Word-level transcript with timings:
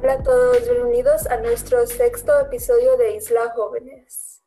Hola 0.00 0.12
a 0.14 0.22
todos, 0.22 0.62
bienvenidos 0.70 1.26
a 1.26 1.36
nuestro 1.38 1.86
sexto 1.86 2.38
episodio 2.40 2.96
de 2.96 3.16
Isla 3.16 3.52
Jóvenes. 3.54 4.42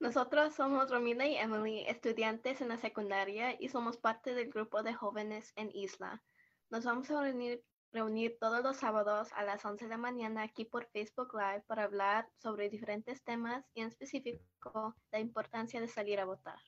Nosotros 0.00 0.54
somos 0.54 0.90
Romina 0.90 1.26
y 1.26 1.36
Emily, 1.36 1.84
estudiantes 1.86 2.62
en 2.62 2.68
la 2.68 2.78
secundaria 2.78 3.56
y 3.60 3.68
somos 3.68 3.98
parte 3.98 4.34
del 4.34 4.50
grupo 4.50 4.82
de 4.82 4.94
jóvenes 4.94 5.52
en 5.56 5.70
Isla. 5.74 6.22
Nos 6.70 6.84
vamos 6.84 7.10
a 7.10 7.20
reunir, 7.20 7.62
reunir 7.92 8.38
todos 8.38 8.62
los 8.62 8.78
sábados 8.78 9.28
a 9.34 9.44
las 9.44 9.64
11 9.64 9.84
de 9.84 9.90
la 9.90 9.96
mañana 9.98 10.42
aquí 10.42 10.64
por 10.64 10.86
Facebook 10.86 11.34
Live 11.34 11.64
para 11.66 11.84
hablar 11.84 12.28
sobre 12.38 12.68
diferentes 12.70 13.22
temas 13.22 13.64
y 13.74 13.82
en 13.82 13.88
específico 13.88 14.96
la 15.10 15.18
importancia 15.18 15.80
de 15.80 15.88
salir 15.88 16.18
a 16.20 16.24
votar. 16.24 16.58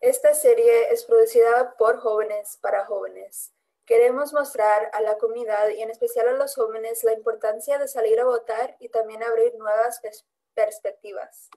Esta 0.00 0.34
serie 0.34 0.92
es 0.92 1.04
producida 1.04 1.74
por 1.78 1.98
jóvenes 2.00 2.58
para 2.60 2.84
jóvenes. 2.84 3.54
Queremos 3.86 4.32
mostrar 4.34 4.90
a 4.92 5.00
la 5.00 5.16
comunidad 5.18 5.68
y 5.70 5.80
en 5.80 5.90
especial 5.90 6.28
a 6.28 6.32
los 6.32 6.54
jóvenes 6.54 7.04
la 7.04 7.12
importancia 7.14 7.78
de 7.78 7.88
salir 7.88 8.20
a 8.20 8.24
votar 8.24 8.76
y 8.80 8.88
también 8.90 9.22
abrir 9.22 9.54
nuevas 9.56 10.02
pers- 10.02 10.24
perspectivas. 10.54 11.48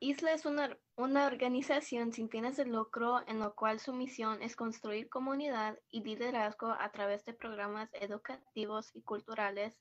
Isla 0.00 0.32
es 0.32 0.46
una, 0.46 0.76
una 1.00 1.26
organización 1.26 2.12
sin 2.12 2.28
fines 2.28 2.56
de 2.56 2.66
lucro 2.66 3.20
en 3.26 3.40
la 3.40 3.50
cual 3.50 3.80
su 3.80 3.92
misión 3.92 4.42
es 4.42 4.54
construir 4.54 5.08
comunidad 5.08 5.78
y 5.90 6.02
liderazgo 6.02 6.68
a 6.78 6.92
través 6.92 7.24
de 7.24 7.32
programas 7.32 7.88
educativos 7.94 8.90
y 8.94 9.02
culturales 9.02 9.74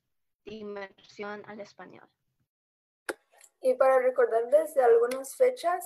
de 0.45 0.55
inmersión 0.55 1.43
al 1.47 1.59
español. 1.59 2.07
Y 3.61 3.73
para 3.73 3.99
recordarles 3.99 4.73
de 4.73 4.83
algunas 4.83 5.35
fechas, 5.35 5.85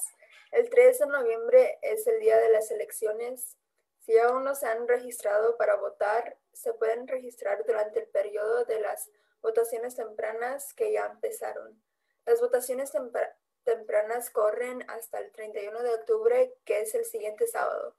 el 0.51 0.69
3 0.69 0.99
de 0.99 1.07
noviembre 1.07 1.79
es 1.81 2.05
el 2.05 2.19
día 2.19 2.37
de 2.37 2.51
las 2.51 2.69
elecciones. 2.69 3.57
Si 3.99 4.15
aún 4.19 4.43
no 4.43 4.53
se 4.53 4.67
han 4.67 4.87
registrado 4.87 5.57
para 5.57 5.75
votar, 5.77 6.37
se 6.53 6.73
pueden 6.73 7.07
registrar 7.07 7.65
durante 7.65 7.99
el 8.01 8.07
periodo 8.09 8.63
de 8.65 8.79
las 8.79 9.09
votaciones 9.41 9.95
tempranas 9.95 10.73
que 10.75 10.93
ya 10.93 11.07
empezaron. 11.07 11.81
Las 12.25 12.39
votaciones 12.39 12.91
tempra- 12.93 13.35
tempranas 13.63 14.29
corren 14.29 14.83
hasta 14.89 15.19
el 15.19 15.31
31 15.31 15.83
de 15.83 15.93
octubre, 15.93 16.53
que 16.65 16.81
es 16.81 16.93
el 16.95 17.05
siguiente 17.05 17.47
sábado. 17.47 17.95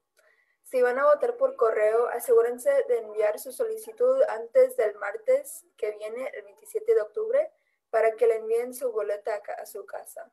Si 0.64 0.80
van 0.82 0.98
a 0.98 1.04
votar 1.04 1.36
por 1.36 1.56
correo, 1.56 2.08
asegúrense 2.08 2.70
de 2.88 2.98
enviar 2.98 3.38
su 3.38 3.52
solicitud 3.52 4.22
antes 4.28 4.76
del 4.76 4.94
martes 4.96 5.64
que 5.76 5.92
viene, 5.92 6.30
el 6.34 6.42
27 6.44 6.94
de 6.94 7.00
octubre, 7.00 7.52
para 7.90 8.12
que 8.16 8.26
le 8.26 8.36
envíen 8.36 8.74
su 8.74 8.90
boleta 8.90 9.40
a, 9.58 9.66
su 9.66 9.86
casa. 9.86 10.32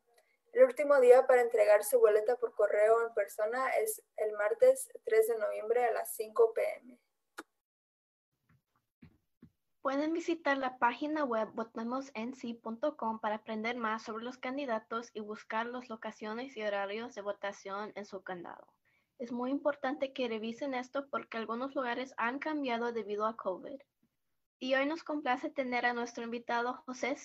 El 0.54 0.64
último 0.64 1.00
día 1.00 1.28
para 1.28 1.42
entregar 1.42 1.84
su 1.84 2.00
boleta 2.00 2.38
por 2.38 2.56
correo 2.56 3.06
en 3.06 3.14
persona 3.14 3.70
es 3.72 4.02
el 4.18 4.32
martes 4.34 4.90
3 5.04 5.28
de 5.28 5.38
noviembre 5.38 5.84
a 5.84 5.92
las 5.92 6.12
5 6.16 6.54
pm. 6.54 6.98
Pueden 9.82 10.14
visitar 10.14 10.60
la 10.60 10.78
página 10.78 11.24
web 11.24 11.50
votemosnc.com 11.56 13.20
para 13.20 13.36
aprender 13.36 13.76
más 13.78 14.04
sobre 14.04 14.24
los 14.24 14.38
candidatos 14.38 15.10
y 15.16 15.22
buscar 15.22 15.66
las 15.66 15.90
locaciones 15.90 16.56
y 16.56 16.62
horarios 16.62 17.16
de 17.16 17.24
votación 17.24 17.92
en 17.96 18.06
su 18.06 18.22
condado. 18.24 18.68
Es 19.18 19.32
muy 19.32 19.50
importante 19.50 20.14
que 20.14 20.28
revisen 20.28 20.76
esto 20.76 21.08
porque 21.10 21.38
algunos 21.38 21.74
lugares 21.74 22.14
han 22.18 22.38
cambiado 22.38 22.92
debido 22.92 23.26
a 23.26 23.36
COVID. 23.36 23.80
Y 24.60 24.76
hoy 24.76 24.86
nos 24.86 25.04
complace 25.04 25.50
tener 25.50 25.88
a 25.88 25.94
nuestro 25.94 26.24
invitado 26.24 26.76
José 26.86 27.16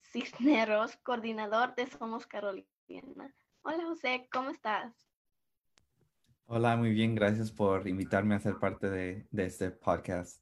Cisneros, 0.00 0.96
coordinador 0.98 1.74
de 1.74 1.88
Somos 1.88 2.28
Carolina. 2.28 3.34
Hola 3.62 3.84
José, 3.86 4.28
¿cómo 4.30 4.50
estás? 4.50 4.94
Hola, 6.46 6.76
muy 6.76 6.92
bien, 6.92 7.16
gracias 7.16 7.50
por 7.50 7.88
invitarme 7.88 8.36
a 8.36 8.40
ser 8.40 8.56
parte 8.56 8.88
de, 8.88 9.26
de 9.32 9.46
este 9.46 9.72
podcast. 9.72 10.40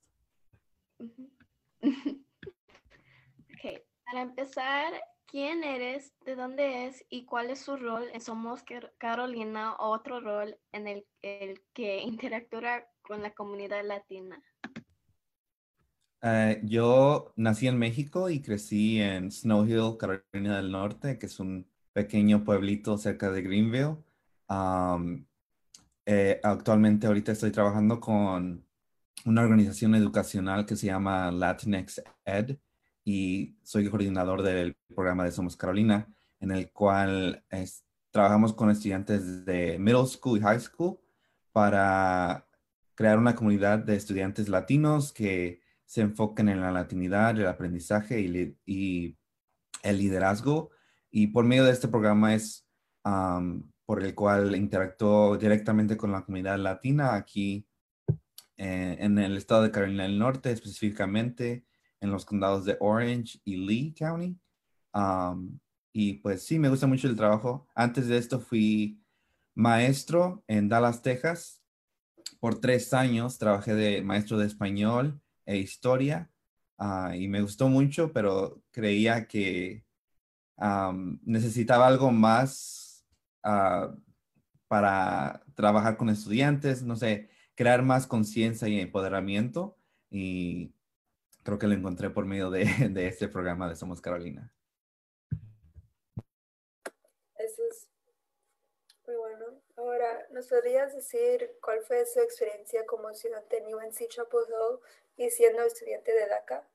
Ok, 3.53 3.82
para 4.04 4.22
empezar, 4.22 4.92
¿quién 5.26 5.64
eres, 5.64 6.12
de 6.25 6.37
dónde 6.37 6.87
es 6.87 7.04
y 7.10 7.25
cuál 7.25 7.50
es 7.50 7.60
su 7.60 7.76
rol 7.76 8.09
en 8.12 8.20
Somos 8.20 8.62
Car- 8.62 8.92
Carolina 8.98 9.75
o 9.76 9.91
otro 9.91 10.20
rol 10.20 10.59
en 10.72 10.86
el, 10.88 11.06
que 11.72 11.98
interactúa 12.03 12.86
con 13.03 13.22
la 13.22 13.34
comunidad 13.34 13.84
latina? 13.84 14.42
Eh, 16.22 16.60
yo 16.65 17.32
nací 17.36 17.66
en 17.69 17.78
México 17.78 18.31
y 18.31 18.42
crecí 18.42 19.00
en 19.00 19.31
Snow 19.31 19.65
Hill, 19.66 19.97
Carolina 19.98 20.56
del 20.56 20.72
Norte, 20.72 21.19
que 21.19 21.26
es 21.26 21.38
un 21.41 21.70
pequeño 21.92 22.42
pueblito 22.44 22.98
cerca 22.98 23.31
de 23.31 23.42
Greenville. 23.42 23.97
Eh, 26.06 26.41
actualmente 26.42 27.06
ahorita 27.06 27.32
estoy 27.32 27.50
trabajando 27.53 28.00
con 28.00 28.66
una 29.25 29.43
organización 29.43 29.94
educacional 29.94 30.66
que 30.66 30.77
se 30.77 30.87
llama 30.87 31.31
Latinx 31.31 32.03
Ed 32.25 32.59
y 33.04 33.56
soy 33.62 33.88
coordinador 33.88 34.43
del 34.43 34.77
programa 34.94 35.25
de 35.25 35.32
Somos 35.32 35.56
Carolina, 35.56 36.12
en 36.41 36.50
el 36.50 36.71
cual 36.72 37.44
trabajamos 38.10 38.53
con 38.53 38.71
estudiantes 38.71 39.44
de 39.44 39.78
middle 39.78 40.06
school 40.06 40.38
y 40.38 40.43
high 40.43 40.60
school 40.60 40.99
para 41.53 42.47
crear 42.94 43.19
una 43.19 43.34
comunidad 43.34 43.78
de 43.78 43.97
estudiantes 43.97 44.49
latinos 44.49 45.12
que 45.12 45.60
se 45.84 46.00
enfoquen 46.00 46.48
en 46.48 46.60
la 46.60 46.72
latinidad, 46.72 47.38
el 47.38 47.47
aprendizaje 47.47 48.21
y, 48.21 49.16
el 49.83 49.98
liderazgo. 49.98 50.71
Y 51.10 51.28
por 51.28 51.44
medio 51.44 51.65
de 51.65 51.71
este 51.72 51.88
programa 51.88 52.34
es 52.34 52.66
por 53.84 54.03
el 54.03 54.15
cual 54.15 54.56
interactúo 54.56 55.37
directamente 55.37 55.97
con 55.97 56.10
la 56.10 56.25
comunidad 56.25 56.59
latina 56.59 57.15
aquí 57.15 57.69
eh, 58.56 58.97
en 59.00 59.19
el 59.19 59.37
estado 59.37 59.62
de 59.62 59.71
Carolina 59.71 60.05
del 60.05 60.19
Norte, 60.19 60.50
específicamente 60.50 61.67
en 62.00 62.11
los 62.11 62.25
condados 62.25 62.65
de 62.65 62.77
Orange 62.81 63.41
y 63.44 63.56
Lee 63.56 63.94
County. 63.94 64.39
Am, 64.93 65.59
y 65.93 66.15
pues 66.15 66.43
sí, 66.44 66.59
me 66.59 66.69
gusta 66.69 66.87
mucho 66.87 67.09
el 67.09 67.16
trabajo. 67.16 67.69
Antes 67.75 68.09
de 68.09 68.19
esto 68.19 68.41
fui 68.41 69.03
maestro 69.55 70.45
en 70.47 70.69
Dallas, 70.69 71.03
Texas. 71.03 71.62
Por 72.41 72.61
tres 72.61 72.93
años 72.95 73.39
trabajé 73.39 73.75
de 73.75 74.03
maestro 74.03 74.39
de 74.39 74.47
español 74.47 75.21
e 75.47 75.59
historia 75.59 76.31
ah, 76.78 77.15
y 77.16 77.28
me 77.28 77.43
gustó 77.43 77.69
mucho, 77.69 78.12
pero 78.12 78.62
creía 78.71 79.27
que 79.27 79.84
am, 80.56 81.21
necesitaba 81.25 81.87
algo 81.87 82.11
más 82.12 83.06
ah, 83.43 83.95
para 84.69 85.43
trabajar 85.55 85.97
con 85.97 86.09
estudiantes, 86.11 86.83
no 86.83 86.97
sé, 86.97 87.31
crear 87.56 87.83
más 87.83 88.06
conciencia 88.06 88.69
y 88.69 88.78
empoderamiento 88.78 89.77
y 90.11 90.72
creo 91.43 91.59
que 91.59 91.67
lo 91.67 91.75
encontré 91.75 92.11
por 92.11 92.27
medio 92.27 92.50
de, 92.50 92.65
de 92.91 93.09
este 93.09 93.28
programa 93.28 93.69
de 93.69 93.75
Somos 93.75 94.00
Carolina. 94.00 94.53
Eso 97.39 97.62
es 97.71 97.89
muy 99.06 99.16
bueno. 99.16 99.47
Ahora, 99.77 100.27
¿nos 100.33 100.47
podrías 100.47 100.95
decir 100.95 101.56
cuál 101.61 101.81
fue 101.81 102.05
su 102.06 102.21
experiencia 102.21 102.84
como 102.87 103.11
estudiante 103.11 103.59
en 103.59 103.75
UNC 103.75 104.09
Chapel 104.09 104.41
Hill 104.49 105.27
y 105.27 105.31
siendo 105.31 105.62
estudiante 105.62 106.12
de 106.12 106.28
DACA? 106.28 106.69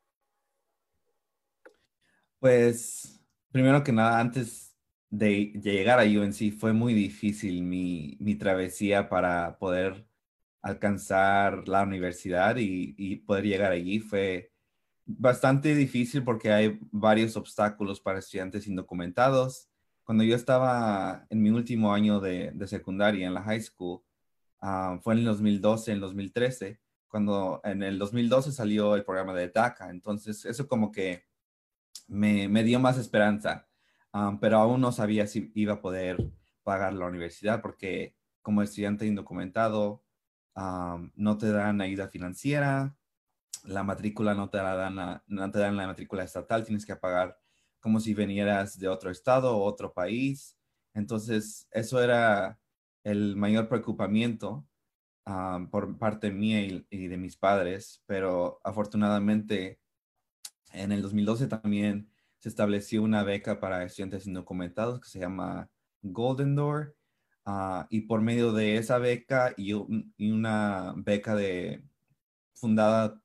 Pues, 2.40 3.22
primero 3.52 3.84
que 3.84 3.92
nada, 3.92 4.20
antes 4.20 4.76
de 5.12 5.52
llegar 5.62 6.00
a 6.00 6.04
UNC 6.04 6.58
fue 6.58 6.74
muy 6.74 6.94
difícil 6.94 7.62
mi, 7.62 8.18
mi 8.20 8.36
travesía 8.36 9.10
para 9.10 9.60
poder 9.60 10.08
alcanzar 10.62 11.68
la 11.68 11.84
universidad 11.84 12.56
y, 12.58 13.18
poder 13.26 13.46
llegar 13.46 13.72
allí. 13.72 14.00
Fue 14.00 14.52
bastante 15.06 15.76
difícil 15.76 16.24
porque 16.24 16.52
hay 16.52 16.80
varios 16.92 17.36
obstáculos 17.36 18.00
para 18.00 18.20
estudiantes 18.20 18.68
indocumentados. 18.68 19.70
Cuando 20.04 20.24
yo 20.24 20.36
estaba 20.36 21.26
en 21.30 21.42
mi 21.42 21.50
último 21.50 21.94
año 21.94 22.20
de, 22.20 22.54
secundaria 22.68 23.28
en 23.28 23.34
la 23.34 23.44
high 23.44 23.62
school, 23.62 24.02
ah, 24.62 25.00
fue 25.02 25.14
en 25.14 25.20
el 25.20 25.26
2012, 25.26 25.92
en 25.92 25.96
el 25.96 26.02
2013, 26.02 26.80
cuando 27.08 27.62
en 27.64 27.84
el 27.84 28.00
2012 28.00 28.52
salió 28.52 28.96
el 28.96 29.04
programa 29.04 29.34
de 29.34 29.50
DACA. 29.50 29.90
Entonces, 29.90 30.46
eso 30.46 30.68
como 30.68 30.92
que 30.92 31.26
me, 32.08 32.64
dio 32.64 32.80
más 32.80 32.98
esperanza, 32.98 33.68
um, 34.14 34.40
pero 34.40 34.58
aún 34.58 34.82
no 34.82 34.92
sabía 34.92 35.28
si 35.28 35.52
iba 35.56 35.74
a 35.76 35.82
poder 35.82 36.18
pagar 36.64 36.94
la 36.94 37.08
universidad 37.08 37.62
porque 37.62 38.16
como 38.42 38.62
estudiante 38.62 39.06
indocumentado 39.06 40.04
no 40.56 41.38
te 41.38 41.52
dan 41.52 41.82
ayuda 41.82 42.10
financiera, 42.10 42.96
la 43.66 43.84
matrícula 43.84 44.34
no 44.36 44.50
te 44.50 44.58
la 44.58 44.76
dan, 44.76 44.96
la- 44.98 45.24
no 45.28 45.52
te 45.52 45.60
dan 45.60 45.78
la 45.78 45.88
matrícula 45.88 46.24
estatal, 46.24 46.66
tienes 46.66 46.86
que 46.86 46.96
pagar 46.96 47.40
como 47.80 48.00
si 48.00 48.14
vinieras 48.14 48.80
de 48.80 48.88
otro 48.90 49.12
estado 49.12 49.58
o 49.58 49.64
otro 49.66 49.94
país. 49.94 50.58
Entonces, 50.94 51.68
eso 51.72 52.02
era 52.04 52.60
el 53.04 53.36
mayor 53.36 53.70
preocupamiento 53.70 54.66
por 55.72 55.98
parte 55.98 56.32
mía 56.32 56.62
y, 56.64 56.86
y 56.90 57.08
de 57.08 57.18
mis 57.18 57.38
padres, 57.38 58.04
pero 58.06 58.60
afortunadamente 58.64 59.80
En 60.74 60.92
el 60.92 61.02
2012 61.02 61.48
también 61.48 62.10
se 62.40 62.50
estableció 62.50 63.04
una 63.04 63.24
beca 63.24 63.60
para 63.60 63.84
estudiantes 63.84 64.26
indocumentados 64.28 65.00
que 65.02 65.10
se 65.10 65.20
llama 65.20 65.70
Golden 66.02 66.56
Door. 66.56 66.96
Ah, 67.54 67.86
y 67.90 68.02
por 68.02 68.22
medio 68.22 68.54
de 68.54 68.78
esa 68.78 68.98
beca 68.98 69.54
y, 69.58 69.74
una 69.74 70.94
beca 70.96 71.36
de, 71.36 71.84
fundada 72.54 73.22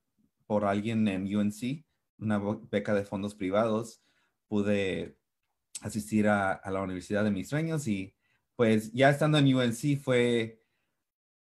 por 0.47 0.65
alguien 0.65 1.07
en 1.07 1.25
UNC, 1.37 1.85
una 2.19 2.41
beca 2.73 2.93
de 2.95 3.05
fondos 3.05 3.37
privados, 3.37 4.03
pude 4.49 5.17
asistir 5.81 6.27
a, 6.29 6.61
la 6.69 6.83
universidad 6.83 7.23
de 7.23 7.31
mis 7.31 7.49
sueños 7.49 7.87
y 7.87 8.17
pues 8.57 8.93
ya 8.93 9.11
estando 9.11 9.39
en 9.39 9.55
UNC 9.55 10.01
fue, 10.03 10.61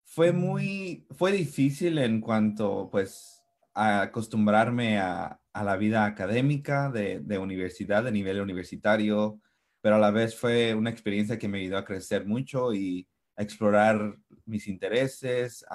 fue 0.03 0.31
muy, 0.31 1.05
fue 1.11 1.31
difícil 1.33 1.99
en 1.99 2.19
cuanto 2.19 2.89
pues 2.91 3.43
a 3.75 4.01
acostumbrarme 4.01 4.97
a, 4.99 5.39
la 5.53 5.77
vida 5.77 6.05
académica 6.05 6.89
de, 6.89 7.19
de, 7.19 7.37
universidad, 7.37 8.03
de 8.05 8.11
nivel 8.11 8.41
universitario, 8.41 9.39
pero 9.81 9.95
a 9.95 9.99
la 9.99 10.11
vez 10.11 10.35
fue 10.37 10.75
una 10.75 10.89
experiencia 10.89 11.39
que 11.39 11.47
me 11.47 11.59
ayudó 11.59 11.77
a 11.77 11.85
crecer 11.85 12.25
mucho 12.25 12.73
y 12.73 13.07
a 13.35 13.43
explorar 13.43 14.17
mis 14.45 14.67
intereses 14.67 15.65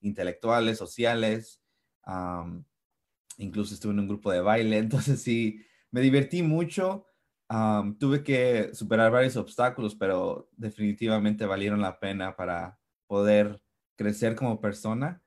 intelectuales, 0.00 0.78
sociales. 0.78 1.60
incluso 3.38 3.74
estuve 3.74 3.92
en 3.92 4.00
un 4.00 4.08
grupo 4.08 4.30
de 4.32 4.40
baile, 4.40 4.78
entonces 4.78 5.22
sí, 5.22 5.64
me 5.90 6.00
divertí 6.00 6.42
mucho. 6.42 7.06
tuve 7.98 8.22
que 8.22 8.70
superar 8.74 9.10
varios 9.10 9.36
obstáculos, 9.36 9.94
pero 9.96 10.48
definitivamente 10.56 11.46
valieron 11.46 11.80
la 11.80 11.98
pena 11.98 12.36
para 12.36 12.78
poder 13.06 13.60
crecer 13.96 14.36
como 14.36 14.60
persona 14.60 15.22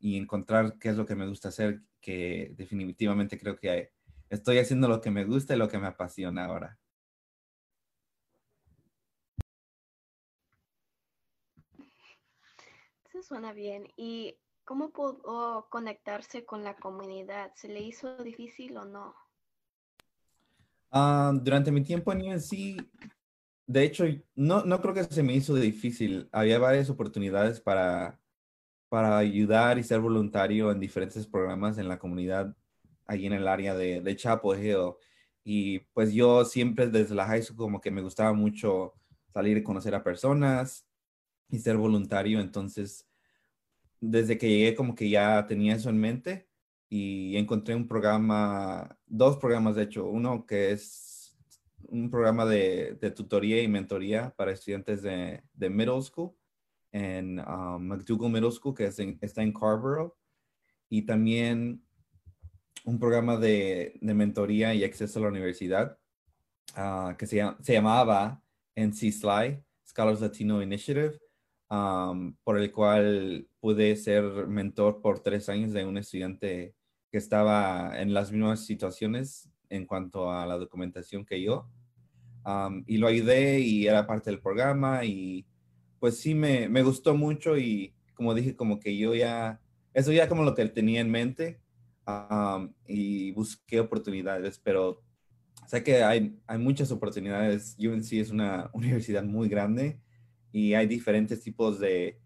y 0.00 0.16
encontrar 0.16 0.78
qué 0.78 0.90
es 0.90 0.96
lo 0.96 1.06
que 1.06 1.14
me 1.16 1.28
gusta 1.28 1.48
hacer, 1.48 1.82
que 2.00 2.54
definitivamente 2.56 3.38
creo 3.38 3.58
que 3.58 3.92
estoy 4.30 4.58
haciendo 4.58 4.88
lo 4.88 5.00
que 5.00 5.10
me 5.10 5.24
gusta 5.24 5.54
y 5.54 5.58
lo 5.58 5.68
que 5.68 5.78
me 5.78 5.86
apasiona 5.88 6.46
ahora. 6.46 6.78
Eso 13.13 13.13
suena 13.24 13.52
bien. 13.52 13.88
¿Y 13.96 14.36
cómo 14.64 14.90
pudo 14.90 15.68
conectarse 15.70 16.44
con 16.44 16.62
la 16.62 16.76
comunidad? 16.76 17.52
¿Se 17.54 17.68
le 17.68 17.80
hizo 17.80 18.16
difícil 18.22 18.76
o 18.76 18.84
no? 18.84 19.14
Ah, 20.90 21.32
durante 21.34 21.72
mi 21.72 21.82
tiempo 21.82 22.12
en 22.12 22.22
UNC, 22.22 22.86
de 23.66 23.82
hecho, 23.82 24.04
no, 24.34 24.64
no 24.64 24.80
creo 24.80 24.94
que 24.94 25.04
se 25.04 25.22
me 25.22 25.34
hizo 25.34 25.54
difícil. 25.54 26.28
Había 26.30 26.58
varias 26.58 26.90
oportunidades 26.90 27.60
para, 27.60 28.20
para 28.88 29.18
ayudar 29.18 29.78
y 29.78 29.82
ser 29.82 30.00
voluntario 30.00 30.70
en 30.70 30.78
diferentes 30.78 31.26
programas 31.26 31.78
en 31.78 31.88
la 31.88 31.98
comunidad, 31.98 32.56
allí 33.06 33.26
en 33.26 33.32
el 33.32 33.48
área 33.48 33.74
de, 33.74 34.02
de 34.02 34.16
Chapel 34.16 34.64
Hill. 34.64 34.92
Y 35.42 35.80
pues 35.92 36.12
yo 36.12 36.44
siempre 36.44 36.88
desde 36.88 37.14
la 37.14 37.26
high 37.26 37.42
school 37.42 37.56
como 37.56 37.80
que 37.80 37.90
me 37.90 38.02
gustaba 38.02 38.32
mucho 38.32 38.94
salir 39.32 39.56
y 39.56 39.62
conocer 39.62 39.94
a 39.94 40.04
personas 40.04 40.86
y 41.48 41.58
ser 41.58 41.76
voluntario. 41.76 42.40
Entonces, 42.40 43.06
desde 44.10 44.38
que 44.38 44.48
llegué 44.48 44.74
como 44.74 44.94
que 44.94 45.08
ya 45.08 45.46
tenía 45.46 45.74
eso 45.74 45.90
en 45.90 45.98
mente 45.98 46.48
y 46.88 47.36
encontré 47.36 47.74
un 47.74 47.88
programa, 47.88 48.98
dos 49.06 49.36
programas 49.38 49.76
de 49.76 49.84
hecho, 49.84 50.06
uno 50.06 50.46
que 50.46 50.72
es 50.72 51.36
un 51.88 52.10
programa 52.10 52.44
de, 52.46 52.96
tutoría 53.14 53.62
y 53.62 53.68
mentoría 53.68 54.34
para 54.36 54.52
estudiantes 54.52 55.02
de, 55.02 55.42
middle 55.70 56.02
school 56.02 56.34
en 56.92 57.40
um, 57.40 57.82
McDougall 57.82 58.30
Middle 58.30 58.52
School, 58.52 58.74
que 58.74 58.86
está 58.86 59.42
en 59.42 59.52
Carrboro, 59.52 60.16
y 60.88 61.02
también 61.02 61.82
un 62.84 62.98
programa 62.98 63.36
de, 63.36 63.98
mentoría 64.00 64.74
y 64.74 64.84
acceso 64.84 65.18
a 65.18 65.22
la 65.22 65.28
universidad 65.28 65.98
ah, 66.76 67.16
que 67.18 67.26
se, 67.26 67.42
llamaba 67.62 68.40
NC 68.76 69.10
SLI, 69.12 69.62
Scholars 69.86 70.20
Latino 70.20 70.62
Initiative, 70.62 71.18
por 71.68 72.58
el 72.58 72.70
cual 72.72 73.48
pude 73.60 73.96
ser 73.96 74.46
mentor 74.46 75.00
por 75.00 75.20
tres 75.20 75.48
años 75.48 75.72
de 75.72 75.84
un 75.84 75.98
estudiante 75.98 76.74
que 77.10 77.18
estaba 77.18 78.00
en 78.00 78.12
las 78.12 78.32
mismas 78.32 78.66
situaciones 78.66 79.48
en 79.68 79.86
cuanto 79.86 80.30
a 80.30 80.46
la 80.46 80.56
documentación 80.56 81.24
que 81.24 81.42
yo. 81.42 81.68
y 82.86 82.98
lo 82.98 83.06
ayudé 83.06 83.60
y 83.60 83.86
era 83.86 84.06
parte 84.06 84.30
del 84.30 84.40
programa 84.40 85.04
y 85.04 85.46
pues 85.98 86.18
sí 86.18 86.34
me, 86.34 86.68
me, 86.68 86.82
gustó 86.82 87.16
mucho 87.16 87.56
y 87.56 87.94
como 88.14 88.34
dije, 88.34 88.54
como 88.54 88.78
que 88.78 88.96
yo 88.96 89.14
ya, 89.14 89.60
eso 89.94 90.12
ya 90.12 90.28
como 90.28 90.44
lo 90.44 90.54
que 90.54 90.66
tenía 90.68 91.00
en 91.00 91.10
mente 91.10 91.60
y 92.86 93.32
busqué 93.32 93.80
oportunidades, 93.80 94.58
pero 94.58 95.02
sé 95.66 95.82
que 95.82 96.02
hay, 96.02 96.38
hay 96.46 96.58
muchas 96.58 96.90
oportunidades. 96.90 97.76
UNC 97.78 98.12
es 98.12 98.30
una 98.30 98.70
universidad 98.74 99.24
muy 99.24 99.48
grande 99.48 99.98
y 100.54 100.72
hay 100.74 100.86
diferentes 100.86 101.42
tipos 101.42 101.80
de, 101.80 102.16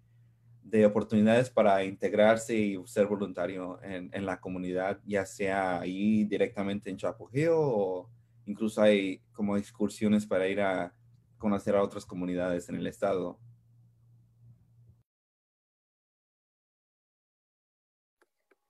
de 0.63 0.85
oportunidades 0.85 1.49
para 1.49 1.83
integrarse 1.83 2.55
y 2.55 2.87
ser 2.87 3.07
voluntario 3.07 3.83
en, 3.83 4.11
en, 4.13 4.27
la 4.27 4.39
comunidad, 4.39 5.01
ya 5.07 5.25
sea 5.25 5.81
ahí 5.81 6.25
directamente 6.25 6.91
en 6.91 6.99
Chapujeo 6.99 7.59
o 7.59 8.11
incluso 8.45 8.83
hay 8.83 9.23
como 9.33 9.57
excursiones 9.57 10.27
para 10.27 10.47
ir 10.47 10.61
a 10.61 10.95
conocer 11.39 11.75
a 11.75 11.83
otras 11.83 12.05
comunidades 12.05 12.69
en 12.69 12.75
el 12.75 12.87
estado. 12.87 13.39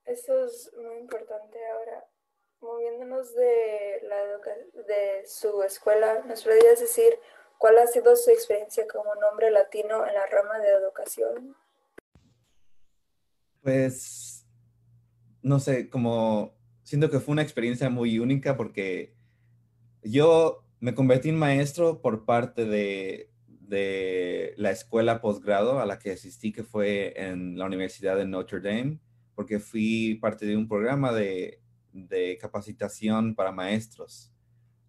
Eso 0.05 0.45
es 0.45 0.73
muy 0.77 0.99
importante 0.99 1.59
ahora. 1.73 2.05
Moviéndonos 2.61 3.35
de, 3.35 4.03
la 4.03 4.25
de 4.87 5.27
su 5.27 5.65
escuela, 5.65 6.23
¿nos 6.29 6.45
podrías 6.45 6.79
decir 6.79 7.19
cuál 7.59 7.79
ha 7.79 7.87
sido 7.87 8.17
su 8.17 8.31
experiencia 8.31 8.87
como 8.87 9.15
nombre 9.17 9.51
latino 9.51 10.07
en 10.07 10.15
la 10.15 10.27
rama 10.27 10.59
de 10.61 10.69
educación? 10.69 11.57
Pues, 13.61 14.47
no 15.43 15.59
sé, 15.59 15.91
como 15.91 16.55
siento 16.85 17.11
que 17.11 17.21
fue 17.21 17.33
una 17.33 17.43
experiencia 17.43 17.91
muy 17.91 18.19
única 18.19 18.57
porque 18.57 19.15
yo 20.03 20.65
me 20.81 20.95
convertí 20.95 21.29
en 21.29 21.39
maestro 21.39 22.01
por 22.01 22.25
parte 22.25 22.65
de, 22.65 23.31
la 24.57 24.71
escuela 24.71 25.21
posgrado 25.21 25.79
a 25.79 25.85
la 25.85 25.99
que 25.99 26.13
asistí, 26.13 26.53
que 26.53 26.65
fue 26.65 27.13
en 27.17 27.59
la 27.59 27.67
Universidad 27.67 28.17
de 28.17 28.25
Notre 28.25 28.61
Dame, 28.61 28.99
porque 29.35 29.59
fui 29.59 30.15
parte 30.23 30.47
de 30.47 30.57
un 30.57 30.67
programa 30.67 31.13
de, 31.13 31.61
capacitación 32.41 33.35
para 33.35 33.53
maestros. 33.53 34.33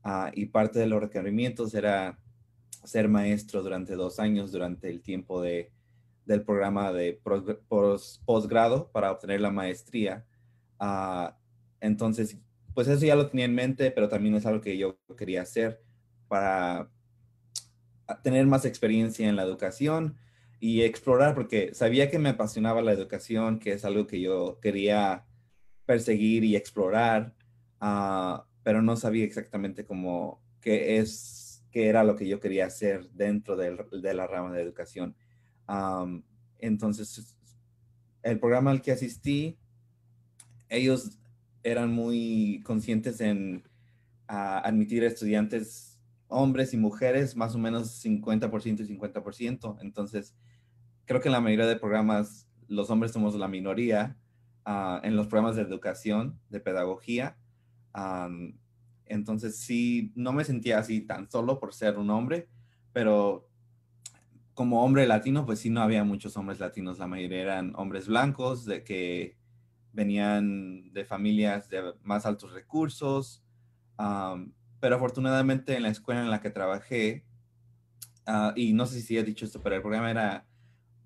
Ah, 0.01 0.31
y 0.33 0.45
parte 0.45 0.79
de 0.79 0.87
los 0.87 1.01
requerimientos 1.01 1.73
era 1.73 2.17
ser 2.83 3.07
maestro 3.07 3.63
durante 3.63 3.95
dos 3.95 4.19
años 4.19 4.51
durante 4.51 4.89
el 4.89 5.01
tiempo 5.01 5.41
de, 5.41 5.71
del 6.25 6.43
programa 6.43 6.93
de 6.93 7.19
posgrado 8.25 8.91
para 8.91 9.11
obtener 9.11 9.41
la 9.41 9.51
maestría. 9.51 10.25
Ah, 10.79 11.37
entonces, 11.81 12.37
pues 12.73 12.87
eso 12.87 13.05
ya 13.05 13.15
lo 13.15 13.27
tenía 13.27 13.45
en 13.45 13.55
mente, 13.55 13.91
pero 13.91 14.09
también 14.09 14.35
es 14.35 14.45
algo 14.45 14.61
que 14.61 14.77
yo 14.77 14.97
quería 15.17 15.41
hacer 15.41 15.81
para 16.27 16.89
tener 18.23 18.45
más 18.47 18.65
experiencia 18.65 19.27
en 19.27 19.35
la 19.35 19.43
educación 19.43 20.17
y 20.59 20.81
explorar, 20.81 21.35
porque 21.35 21.73
sabía 21.73 22.09
que 22.09 22.19
me 22.19 22.29
apasionaba 22.29 22.81
la 22.81 22.91
educación, 22.91 23.59
que 23.59 23.71
es 23.73 23.85
algo 23.85 24.07
que 24.07 24.19
yo 24.19 24.59
quería 24.61 25.25
perseguir 25.85 26.43
y 26.43 26.55
explorar, 26.55 27.33
ah, 27.79 28.45
pero 28.63 28.81
no 28.81 28.95
sabía 28.95 29.25
exactamente 29.25 29.85
cómo, 29.85 30.43
qué 30.61 30.97
es, 30.99 31.48
qué 31.71 31.87
era 31.87 32.03
lo 32.03 32.15
que 32.15 32.27
yo 32.27 32.39
quería 32.39 32.65
hacer 32.65 33.09
dentro 33.11 33.55
de 33.55 34.13
la 34.13 34.27
rama 34.27 34.53
de 34.53 34.61
educación 34.61 35.15
entonces, 36.59 37.35
el 38.23 38.39
programa 38.39 38.71
al 38.71 38.81
que 38.81 38.91
asistí, 38.91 39.57
ellos 40.67 41.17
eran 41.63 41.91
muy 41.91 42.61
conscientes 42.65 43.21
en 43.21 43.63
admitir 44.27 45.03
estudiantes 45.03 45.99
hombres 46.27 46.73
y 46.73 46.77
mujeres, 46.77 47.35
más 47.35 47.55
o 47.55 47.57
menos 47.57 48.03
50% 48.03 48.81
y 48.81 48.97
50%. 48.97 49.77
Entonces, 49.81 50.35
creo 51.05 51.21
que 51.21 51.29
en 51.29 51.33
la 51.33 51.41
mayoría 51.41 51.65
de 51.65 51.75
programas 51.75 52.47
los 52.67 52.91
hombres 52.91 53.11
somos 53.11 53.33
la 53.33 53.47
minoría 53.47 54.15
ah, 54.65 55.01
en 55.03 55.15
los 55.15 55.25
programas 55.25 55.55
de 55.55 55.63
educación, 55.63 56.39
de 56.49 56.59
pedagogía. 56.59 57.37
Entonces, 59.09 59.57
sí, 59.57 60.13
no 60.15 60.31
me 60.31 60.45
sentía 60.45 60.79
así 60.79 61.01
tan 61.01 61.29
solo 61.29 61.59
por 61.59 61.73
ser 61.73 61.97
un 61.97 62.09
hombre, 62.09 62.47
pero 62.93 63.49
como 64.53 64.83
hombre 64.83 65.07
latino, 65.07 65.45
pues 65.45 65.59
sí 65.59 65.69
no 65.69 65.81
había 65.81 66.03
muchos 66.03 66.37
hombres 66.37 66.59
latinos, 66.59 66.99
la 66.99 67.07
mayoría 67.07 67.41
eran 67.41 67.73
hombres 67.75 68.07
blancos 68.07 68.65
de 68.65 68.83
que 68.83 69.37
venían 69.93 70.91
de 70.93 71.05
familias 71.05 71.69
de 71.69 71.93
más 72.03 72.25
altos 72.25 72.53
recursos, 72.53 73.43
pero 74.79 74.95
afortunadamente 74.95 75.75
en 75.75 75.83
la 75.83 75.89
escuela 75.89 76.21
en 76.21 76.29
la 76.29 76.41
que 76.41 76.49
trabajé, 76.49 77.25
ah, 78.25 78.53
y 78.55 78.73
no 78.73 78.85
sé 78.85 79.01
si 79.01 79.17
he 79.17 79.23
dicho 79.23 79.45
esto, 79.45 79.61
pero 79.61 79.75
el 79.75 79.81
programa 79.81 80.11
era 80.11 80.45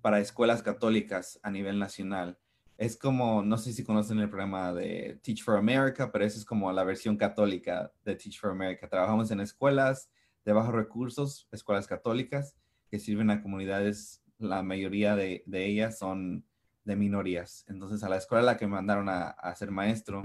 para 0.02 0.20
escuelas 0.20 0.62
católicas 0.62 1.40
a 1.42 1.50
nivel 1.50 1.78
nacional. 1.78 2.38
Es 2.76 2.96
como, 2.96 3.42
no 3.42 3.56
sé 3.56 3.72
si 3.72 3.84
conocen 3.84 4.18
el 4.18 4.28
programa 4.28 4.72
de 4.72 5.20
Teach 5.22 5.44
for 5.44 5.56
America, 5.56 6.10
pero 6.10 6.24
eso 6.24 6.38
es 6.38 6.44
como 6.44 6.72
la 6.72 6.84
versión 6.84 7.16
católica 7.16 7.92
de 8.04 8.16
Teach 8.16 8.40
for 8.40 8.50
America. 8.50 8.88
Trabajamos 8.88 9.30
en 9.30 9.40
escuelas 9.40 10.10
de 10.44 10.52
bajos 10.52 10.74
recursos, 10.74 11.48
escuelas 11.52 11.86
católicas, 11.86 12.56
que 12.90 12.98
sirven 12.98 13.30
a 13.30 13.42
comunidades, 13.42 14.22
la 14.38 14.62
mayoría 14.62 15.14
de, 15.14 15.44
ellas 15.52 15.98
son 15.98 16.44
de 16.84 16.96
minorías. 16.96 17.64
Entonces, 17.68 18.02
a 18.02 18.08
la 18.08 18.16
escuela 18.16 18.42
a 18.42 18.52
la 18.52 18.58
que 18.58 18.66
me 18.66 18.72
mandaron 18.72 19.08
a, 19.08 19.28
a 19.30 19.54
ser 19.54 19.70
maestro 19.70 20.22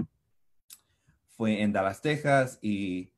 fue 1.28 1.62
en 1.62 1.72
Dallas, 1.72 2.02
Texas, 2.02 2.58
y 2.60 3.12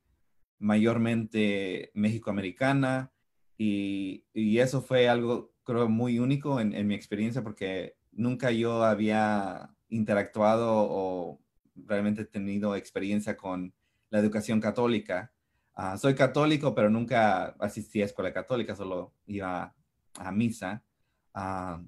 mayormente 0.58 1.90
México-americana. 1.94 3.12
Y, 3.58 4.26
y, 4.32 4.58
eso 4.58 4.82
fue 4.82 5.08
algo, 5.08 5.52
creo, 5.64 5.88
muy 5.88 6.18
único 6.18 6.60
en, 6.60 6.74
en 6.74 6.86
mi 6.86 6.94
experiencia 6.94 7.42
porque 7.42 7.96
nunca 8.12 8.50
yo 8.50 8.84
había 8.84 9.70
interactuado 9.88 10.86
o 10.88 11.40
realmente 11.74 12.24
tenido 12.24 12.76
experiencia 12.76 13.36
con 13.36 13.74
la 14.10 14.18
educación 14.18 14.60
católica. 14.60 15.32
Ah, 15.74 15.96
soy 15.96 16.14
católico, 16.14 16.74
pero 16.74 16.90
nunca 16.90 17.56
asistí 17.58 18.02
a 18.02 18.06
escuela 18.06 18.32
católica, 18.32 18.76
solo 18.76 19.14
iba 19.26 19.74
a 20.14 20.32
misa. 20.32 20.84
Uh, 21.34 21.86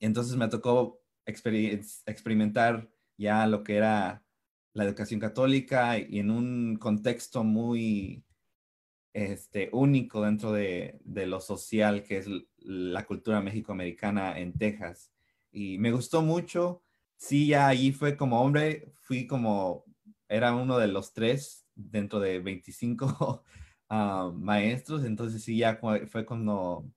entonces 0.00 0.36
me 0.36 0.48
tocó 0.48 1.00
experimentar 1.24 2.88
ya 3.16 3.46
lo 3.46 3.62
que 3.62 3.76
era 3.76 4.24
la 4.72 4.84
educación 4.84 5.20
católica 5.20 5.98
y 5.98 6.18
en 6.20 6.30
un 6.30 6.76
contexto 6.76 7.44
muy 7.44 8.24
este, 9.12 9.70
único 9.72 10.22
dentro 10.22 10.52
de, 10.52 11.00
de 11.04 11.26
lo 11.26 11.40
social 11.40 12.02
que 12.04 12.18
es 12.18 12.26
la 12.58 13.04
cultura 13.06 13.40
mexicoamericana 13.40 14.38
en 14.38 14.52
Texas 14.56 15.12
y 15.50 15.78
me 15.78 15.92
gustó 15.92 16.22
mucho. 16.22 16.82
Sí, 17.16 17.48
ya 17.48 17.68
allí 17.68 17.92
fue 17.92 18.16
como 18.16 18.40
hombre, 18.42 18.92
fui 19.02 19.26
como, 19.26 19.84
era 20.28 20.54
uno 20.54 20.78
de 20.78 20.88
los 20.88 21.12
tres 21.12 21.66
dentro 21.74 22.20
de 22.20 22.38
25 22.40 23.44
ah, 23.88 24.30
maestros, 24.34 25.04
entonces 25.04 25.42
sí, 25.42 25.58
ya 25.58 25.80
fue 26.10 26.26
cuando 26.26 26.90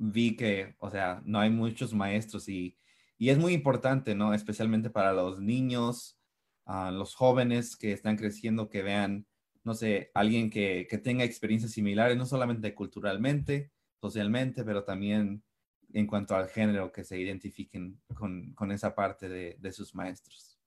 vi 0.00 0.36
que, 0.36 0.74
o 0.78 0.90
sea, 0.90 1.22
no 1.24 1.40
hay 1.40 1.50
muchos 1.50 1.92
maestros 1.94 2.48
y, 2.48 2.78
y 3.18 3.28
es 3.30 3.38
muy 3.38 3.52
importante, 3.52 4.14
¿no? 4.14 4.32
Especialmente 4.34 4.90
para 4.90 5.12
los 5.12 5.40
niños, 5.40 6.18
uh, 6.66 6.90
los 6.90 7.14
jóvenes 7.14 7.76
que 7.76 7.92
están 7.92 8.16
creciendo, 8.16 8.70
que 8.70 8.82
vean, 8.82 9.26
no 9.62 9.74
sé, 9.74 10.10
alguien 10.14 10.50
que, 10.50 10.86
que 10.88 10.98
tenga 10.98 11.24
experiencias 11.24 11.72
similares, 11.72 12.16
no 12.16 12.24
solamente 12.26 12.74
culturalmente, 12.74 13.72
socialmente, 14.00 14.64
pero 14.64 14.84
también 14.84 15.44
en 15.92 16.06
cuanto 16.06 16.34
al 16.34 16.48
género, 16.48 16.92
que 16.92 17.04
se 17.04 17.18
identifiquen 17.18 18.00
con, 18.14 18.54
con 18.54 18.72
esa 18.72 18.94
parte 18.94 19.28
de, 19.28 19.56
de, 19.58 19.72
sus 19.72 19.94
maestros. 19.94 20.58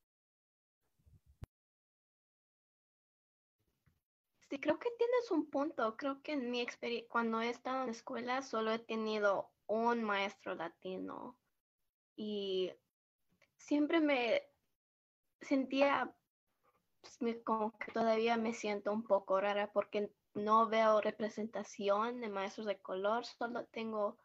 Sí, 4.49 4.59
creo 4.59 4.77
que 4.79 4.89
tienes 4.97 5.31
un 5.31 5.49
punto. 5.49 5.95
Creo 5.97 6.21
que 6.21 6.33
en 6.33 6.51
mi 6.51 6.61
experiencia, 6.61 7.09
cuando 7.09 7.41
he 7.41 7.49
estado 7.49 7.83
en 7.83 7.89
escuela, 7.89 8.41
solo 8.41 8.71
he 8.71 8.79
tenido 8.79 9.51
un 9.67 10.03
maestro 10.03 10.55
latino 10.55 11.37
y 12.15 12.71
siempre 13.57 13.99
me 13.99 14.43
sentía 15.41 16.13
pues, 17.01 17.39
como 17.43 17.77
que 17.77 17.91
todavía 17.91 18.37
me 18.37 18.53
siento 18.53 18.91
un 18.91 19.03
poco 19.03 19.39
rara 19.39 19.71
porque 19.71 20.11
no 20.33 20.67
veo 20.67 21.01
representación 21.01 22.21
de 22.21 22.29
maestros 22.29 22.65
de 22.65 22.79
color, 22.79 23.25
solo 23.25 23.65
tengo 23.65 24.17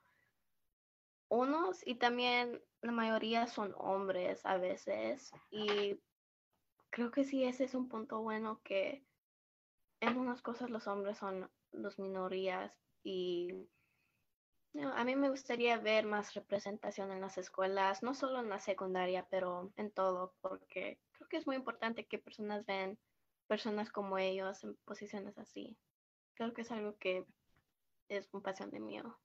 unos 1.29 1.87
y 1.87 1.97
también 1.97 2.63
la 2.83 2.93
mayoría 2.93 3.47
son 3.47 3.75
hombres 3.77 4.45
a 4.45 4.57
veces 4.57 5.33
y 5.51 5.99
creo 6.91 7.11
que 7.11 7.25
sí 7.25 7.45
ese 7.45 7.65
es 7.65 7.75
un 7.75 7.89
punto 7.89 8.21
bueno 8.21 8.61
que 8.63 9.05
en 10.01 10.17
unas 10.17 10.43
cosas 10.43 10.71
los 10.71 10.87
hombres 10.87 11.19
son 11.19 11.51
los 11.73 11.99
minorías 11.99 12.73
y 13.03 13.69
a 14.95 15.05
mí 15.05 15.17
me 15.17 15.31
gustaría 15.31 15.77
ver 15.79 16.07
más 16.07 16.35
representación 16.35 17.11
en 17.11 17.21
las 17.21 17.39
escuelas, 17.39 18.03
no 18.03 18.15
solo 18.15 18.41
en 18.41 18.49
la 18.49 18.61
secundaria, 18.61 19.27
pero 19.31 19.73
en 19.77 19.91
todo, 19.91 20.35
porque 20.41 21.01
creo 21.13 21.29
que 21.29 21.37
es 21.39 21.47
muy 21.47 21.57
importante 21.57 22.07
que 22.07 22.19
personas 22.19 22.65
ven 22.67 22.99
personas 23.47 23.91
como 23.91 24.19
ellos 24.19 24.63
en 24.63 24.77
posiciones 24.85 25.39
así. 25.39 25.77
Creo 26.35 26.53
que 26.53 26.63
es 26.63 26.71
algo 26.71 26.97
que 26.99 27.25
es 28.09 28.29
un 28.33 28.43
pasión 28.43 28.71
de 28.71 28.79
mío. 28.79 29.19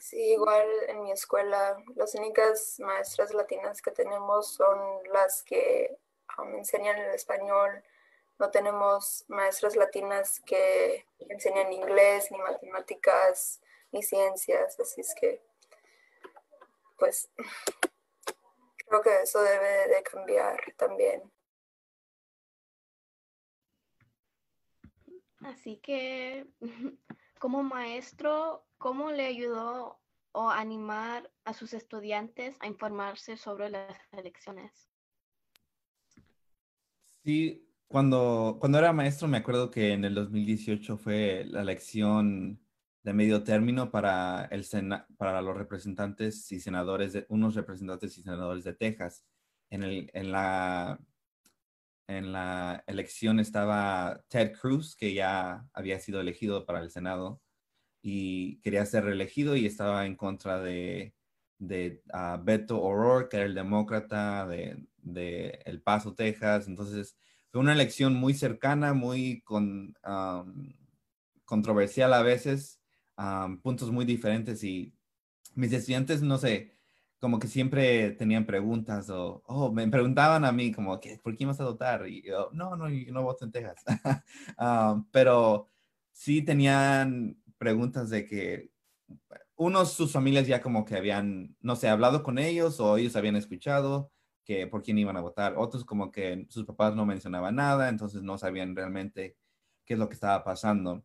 Sí, 0.00 0.16
igual 0.32 0.66
en 0.88 1.02
mi 1.02 1.12
escuela 1.12 1.76
las 1.94 2.14
únicas 2.14 2.80
maestras 2.80 3.34
latinas 3.34 3.82
que 3.82 3.90
tenemos 3.90 4.54
son 4.54 4.78
las 5.12 5.42
que 5.42 5.94
um, 6.38 6.54
enseñan 6.54 6.96
el 6.96 7.14
español. 7.14 7.84
No 8.38 8.50
tenemos 8.50 9.26
maestras 9.28 9.76
latinas 9.76 10.40
que 10.40 11.04
enseñan 11.18 11.70
inglés, 11.70 12.30
ni 12.30 12.38
matemáticas, 12.38 13.60
ni 13.92 14.02
ciencias. 14.02 14.80
Así 14.80 15.02
es 15.02 15.14
que, 15.20 15.42
pues, 16.98 17.28
creo 18.88 19.02
que 19.02 19.20
eso 19.20 19.42
debe 19.42 19.88
de 19.88 20.02
cambiar 20.02 20.58
también. 20.78 21.30
Así 25.42 25.76
que, 25.76 26.46
como 27.38 27.62
maestro, 27.62 28.64
¿Cómo 28.80 29.12
le 29.12 29.26
ayudó 29.26 30.00
o 30.32 30.48
animar 30.48 31.30
a 31.44 31.52
sus 31.52 31.74
estudiantes 31.74 32.56
a 32.60 32.66
informarse 32.66 33.36
sobre 33.36 33.68
las 33.68 33.94
elecciones? 34.12 34.88
Sí, 37.22 37.68
cuando, 37.86 38.56
cuando 38.58 38.78
era 38.78 38.94
maestro 38.94 39.28
me 39.28 39.36
acuerdo 39.36 39.70
que 39.70 39.92
en 39.92 40.06
el 40.06 40.14
2018 40.14 40.96
fue 40.96 41.44
la 41.44 41.60
elección 41.60 42.58
de 43.02 43.12
medio 43.12 43.44
término 43.44 43.90
para, 43.90 44.46
el 44.46 44.64
para 45.18 45.42
los 45.42 45.58
representantes 45.58 46.50
y 46.50 46.58
senadores, 46.58 47.12
de, 47.12 47.26
unos 47.28 47.56
representantes 47.56 48.16
y 48.16 48.22
senadores 48.22 48.64
de 48.64 48.72
Texas. 48.72 49.26
En, 49.68 49.82
el, 49.82 50.10
en, 50.14 50.32
la, 50.32 50.98
en 52.08 52.32
la 52.32 52.82
elección 52.86 53.40
estaba 53.40 54.24
Ted 54.28 54.52
Cruz, 54.58 54.96
que 54.96 55.12
ya 55.12 55.68
había 55.74 56.00
sido 56.00 56.22
elegido 56.22 56.64
para 56.64 56.80
el 56.80 56.90
Senado, 56.90 57.42
y 58.02 58.56
quería 58.60 58.86
ser 58.86 59.04
reelegido 59.04 59.56
y 59.56 59.66
estaba 59.66 60.06
en 60.06 60.16
contra 60.16 60.60
de, 60.60 61.14
de 61.58 62.02
uh, 62.12 62.42
Beto 62.42 62.80
O'Rourke, 62.80 63.30
que 63.30 63.36
era 63.36 63.46
el 63.46 63.54
demócrata 63.54 64.46
de, 64.46 64.86
de, 64.98 65.60
El 65.64 65.82
Paso, 65.82 66.14
Texas. 66.14 66.66
Entonces, 66.66 67.16
fue 67.50 67.60
una 67.60 67.72
elección 67.72 68.14
muy 68.14 68.34
cercana, 68.34 68.94
muy 68.94 69.42
con, 69.42 69.94
um, 70.06 70.72
controversial 71.44 72.12
a 72.14 72.22
veces, 72.22 72.80
um, 73.18 73.60
puntos 73.60 73.90
muy 73.90 74.04
diferentes 74.04 74.64
y 74.64 74.94
mis 75.54 75.72
estudiantes, 75.72 76.22
no 76.22 76.38
sé, 76.38 76.72
como 77.18 77.38
que 77.38 77.48
siempre 77.48 78.12
tenían 78.12 78.46
preguntas 78.46 79.10
o 79.10 79.42
oh, 79.46 79.72
me 79.72 79.86
preguntaban 79.88 80.44
a 80.44 80.52
mí 80.52 80.72
como, 80.72 80.98
¿por 81.22 81.36
quién 81.36 81.48
vas 81.50 81.60
a 81.60 81.64
votar? 81.64 82.08
Y 82.08 82.22
yo, 82.22 82.50
no, 82.52 82.76
no, 82.76 82.88
yo 82.88 83.12
no 83.12 83.22
voto 83.22 83.44
en 83.44 83.52
Texas. 83.52 83.84
um, 84.58 85.04
pero 85.10 85.66
sí 86.12 86.42
tenían 86.42 87.36
preguntas 87.60 88.08
de 88.08 88.24
que 88.24 88.70
unos, 89.54 89.92
sus 89.92 90.12
familias 90.12 90.46
ya 90.46 90.62
como 90.62 90.86
que 90.86 90.96
habían, 90.96 91.54
no 91.60 91.76
sé, 91.76 91.88
hablado 91.88 92.22
con 92.22 92.38
ellos 92.38 92.80
o 92.80 92.96
ellos 92.96 93.16
habían 93.16 93.36
escuchado 93.36 94.10
que 94.46 94.66
por 94.66 94.82
quién 94.82 94.96
iban 94.96 95.18
a 95.18 95.20
votar. 95.20 95.54
Otros 95.58 95.84
como 95.84 96.10
que 96.10 96.46
sus 96.48 96.64
papás 96.64 96.96
no 96.96 97.04
mencionaban 97.04 97.56
nada, 97.56 97.90
entonces 97.90 98.22
no 98.22 98.38
sabían 98.38 98.74
realmente 98.74 99.36
qué 99.84 99.92
es 99.92 100.00
lo 100.00 100.08
que 100.08 100.14
estaba 100.14 100.42
pasando. 100.42 101.04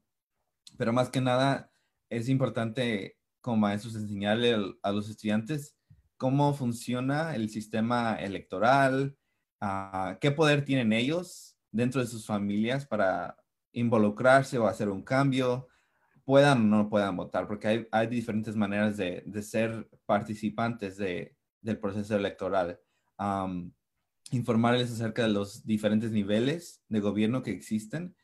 Pero 0.78 0.94
más 0.94 1.10
que 1.10 1.20
nada, 1.20 1.70
es 2.10 2.30
importante 2.30 3.18
como 3.42 3.58
maestros 3.58 3.96
enseñarle 3.96 4.56
a 4.82 4.92
los 4.94 5.10
estudiantes 5.10 5.76
cómo 6.16 6.54
funciona 6.54 7.36
el 7.36 7.50
sistema 7.50 8.16
electoral, 8.16 9.18
uh, 9.62 10.18
qué 10.22 10.32
poder 10.32 10.64
tienen 10.64 10.94
ellos 10.94 11.58
dentro 11.70 12.00
de 12.00 12.08
sus 12.08 12.26
familias 12.26 12.86
para 12.86 13.36
involucrarse 13.74 14.58
o 14.58 14.68
hacer 14.68 14.88
un 14.88 15.04
cambio, 15.04 15.68
puedan 16.26 16.74
o 16.74 16.78
no 16.78 16.90
puedan 16.90 17.16
votar, 17.16 17.48
porque 17.48 17.88
hay, 17.92 18.08
diferentes 18.08 18.56
maneras 18.56 18.98
de, 18.98 19.24
ser 19.44 19.88
participantes 20.06 20.98
de, 20.98 21.36
del 21.62 21.80
proceso 21.80 22.16
electoral. 22.16 22.80
informarles 24.32 24.92
acerca 24.92 25.22
de 25.22 25.30
los 25.30 25.66
diferentes 25.66 26.12
niveles 26.12 26.82
de 26.90 27.00
gobierno 27.00 27.44
que 27.44 27.52
existen 27.52 28.16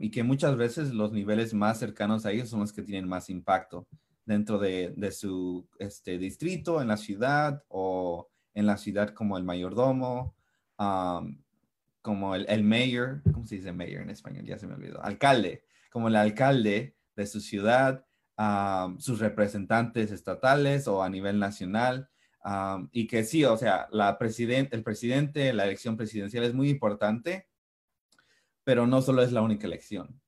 y 0.00 0.10
que 0.10 0.22
muchas 0.22 0.56
veces 0.56 0.94
los 0.94 1.12
niveles 1.12 1.52
más 1.52 1.78
cercanos 1.78 2.24
a 2.24 2.32
ellos 2.32 2.48
son 2.48 2.60
los 2.60 2.72
que 2.72 2.82
tienen 2.82 3.08
más 3.08 3.28
impacto 3.28 3.86
dentro 4.24 4.58
de, 4.58 4.94
de 4.96 5.12
su 5.12 5.68
este, 5.78 6.18
distrito, 6.18 6.80
en 6.80 6.88
la 6.88 6.96
ciudad 6.96 7.62
o 7.68 8.28
en 8.54 8.66
la 8.66 8.76
ciudad 8.78 9.10
como 9.10 9.36
el 9.36 9.44
mayordomo, 9.44 10.34
como 12.02 12.34
el, 12.34 12.46
el 12.48 12.64
mayor, 12.64 13.22
¿cómo 13.32 13.46
se 13.46 13.56
dice 13.56 13.72
mayor 13.72 14.02
en 14.02 14.10
español? 14.10 14.46
Ya 14.46 14.58
se 14.58 14.66
me 14.66 14.74
olvidó, 14.74 15.02
alcalde, 15.02 15.64
como 15.90 16.08
el 16.08 16.16
alcalde 16.16 16.97
de 17.18 17.26
su 17.26 17.40
ciudad, 17.40 18.06
sus 18.98 19.18
representantes 19.18 20.12
estatales 20.12 20.86
o 20.86 21.02
a 21.02 21.10
nivel 21.10 21.38
nacional, 21.38 22.08
y 22.92 23.06
que 23.08 23.24
sí, 23.24 23.44
o 23.44 23.56
sea, 23.56 23.88
la 23.90 24.16
el 24.18 24.82
presidente, 24.82 25.52
la 25.52 25.64
elección 25.64 25.96
presidencial 25.96 26.44
es 26.44 26.54
muy 26.54 26.70
importante, 26.70 27.48
pero 28.64 28.86
no 28.86 29.02
solo 29.02 29.22
es 29.22 29.32
la 29.32 29.42
única 29.42 29.66
elección. 29.66 30.20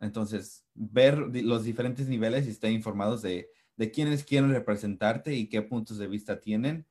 Entonces, 0.00 0.64
ver 0.74 1.18
los 1.18 1.64
diferentes 1.64 2.08
niveles 2.08 2.46
y 2.46 2.50
estar 2.50 2.70
informados 2.70 3.22
de, 3.22 3.50
de 3.76 3.90
quiénes 3.90 4.24
quieren 4.24 4.50
representarte 4.50 5.34
y 5.34 5.48
qué 5.48 5.62
puntos 5.62 5.98
de 5.98 6.08
vista 6.08 6.40
tienen, 6.40 6.86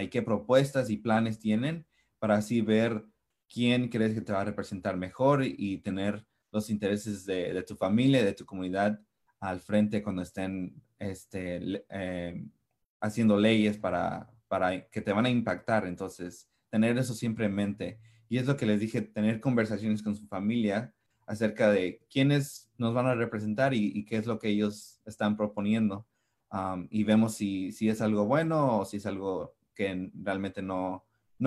y 0.00 0.08
qué 0.08 0.22
propuestas 0.22 0.90
y 0.90 0.96
planes 0.96 1.38
tienen, 1.38 1.86
para 2.18 2.36
así 2.36 2.60
ver 2.60 3.04
quién 3.48 3.88
crees 3.88 4.14
que 4.14 4.20
te 4.20 4.32
va 4.32 4.42
a 4.42 4.44
representar 4.44 4.96
mejor 4.96 5.42
y, 5.44 5.78
tener 5.78 6.24
los 6.52 6.70
intereses 6.70 7.24
de, 7.24 7.62
tu 7.62 7.76
familia, 7.76 8.24
de 8.24 8.32
tu 8.32 8.44
comunidad 8.44 9.00
al 9.38 9.60
frente 9.60 10.02
cuando 10.02 10.22
estén 10.22 10.82
este, 10.98 11.84
eh, 11.88 12.44
haciendo 13.00 13.38
leyes 13.38 13.78
para, 13.78 14.28
que 14.90 15.00
te 15.00 15.12
van 15.12 15.26
a 15.26 15.30
impactar. 15.30 15.86
Entonces, 15.86 16.48
tener 16.68 16.98
eso 16.98 17.14
siempre 17.14 17.46
en 17.46 17.54
mente. 17.54 18.00
Y 18.28 18.38
es 18.38 18.46
lo 18.46 18.56
que 18.56 18.66
les 18.66 18.80
dije, 18.80 19.02
tener 19.02 19.40
conversaciones 19.40 20.02
con 20.02 20.14
su 20.14 20.26
familia 20.26 20.94
acerca 21.26 21.70
de 21.70 22.04
quiénes 22.10 22.70
nos 22.76 22.92
van 22.92 23.06
a 23.06 23.14
representar 23.14 23.72
y, 23.74 24.04
qué 24.04 24.16
es 24.16 24.26
lo 24.26 24.38
que 24.38 24.48
ellos 24.48 25.00
están 25.06 25.36
proponiendo. 25.36 26.06
Um, 26.52 26.88
y 26.90 27.04
vemos 27.04 27.34
si, 27.34 27.70
es 27.80 28.00
algo 28.00 28.26
bueno 28.26 28.80
o 28.80 28.84
si 28.84 28.96
es 28.96 29.06
algo 29.06 29.54
que 29.74 30.10
realmente 30.14 30.62
no 30.62 31.04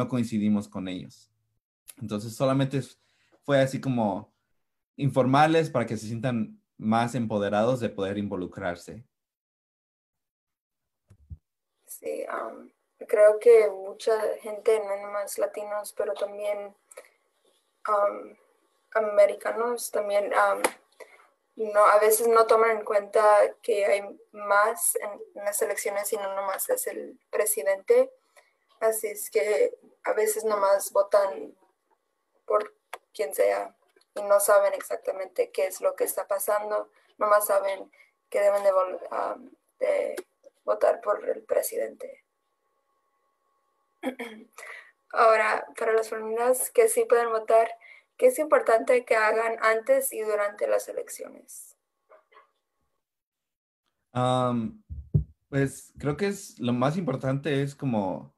coincidimos 0.07 0.67
con 0.67 0.87
ellos. 0.87 1.29
Entonces, 2.01 2.33
solamente 2.33 2.81
fue 3.43 3.61
así 3.61 3.79
como 3.79 4.32
informarles 4.95 5.69
para 5.69 5.85
que 5.85 5.97
se 5.97 6.07
sientan 6.07 6.61
más 6.77 7.15
empoderados 7.15 7.79
de 7.79 7.89
poder 7.89 8.17
involucrarse. 8.17 9.05
Sí, 11.87 12.25
creo 13.07 13.39
que 13.39 13.69
mucha 13.69 14.19
gente, 14.41 14.79
no 14.79 14.97
nomás 14.97 15.37
latinos, 15.37 15.93
pero 15.93 16.13
también 16.13 16.75
americanos, 18.93 19.91
también 19.91 20.31
no, 21.55 21.85
a 21.85 21.99
veces 21.99 22.27
no 22.27 22.47
toman 22.47 22.77
en 22.77 22.85
cuenta 22.85 23.23
que 23.61 23.85
hay 23.85 24.19
más 24.31 24.95
en, 24.95 25.21
las 25.43 25.61
elecciones 25.61 26.11
y 26.11 26.17
no 26.17 26.33
nomás 26.35 26.69
es 26.69 26.87
el 26.87 27.19
presidente. 27.29 28.11
Así 28.79 29.07
es 29.07 29.29
que 29.29 29.77
a 30.03 30.13
veces 30.13 30.43
nomás 30.43 30.91
votan 30.91 31.55
por 32.45 32.73
quien 33.13 33.33
sea 33.33 33.75
y 34.15 34.21
no 34.21 34.39
saben 34.39 34.73
exactamente 34.73 35.51
qué 35.51 35.67
es 35.67 35.81
lo 35.81 35.95
que 35.95 36.03
está 36.03 36.27
pasando, 36.27 36.89
nomás 37.17 37.47
saben 37.47 37.91
que 38.29 38.39
deben 38.39 38.63
de 38.63 40.15
votar 40.63 41.01
por 41.01 41.27
el 41.29 41.43
presidente. 41.43 42.23
Ahora, 45.11 45.65
para 45.77 45.93
las 45.93 46.09
familias 46.09 46.71
que 46.71 46.89
sí 46.89 47.05
pueden 47.05 47.29
votar, 47.29 47.69
¿qué 48.17 48.27
es 48.27 48.39
importante 48.39 49.05
que 49.05 49.15
hagan 49.15 49.57
antes 49.61 50.11
y 50.11 50.21
durante 50.21 50.67
las 50.67 50.87
elecciones? 50.89 51.69
pues 55.49 55.91
creo 55.97 56.17
que 56.17 56.27
es 56.27 56.59
lo 56.59 56.71
más 56.71 56.97
importante 56.97 57.63
es 57.63 57.73
como 57.73 58.35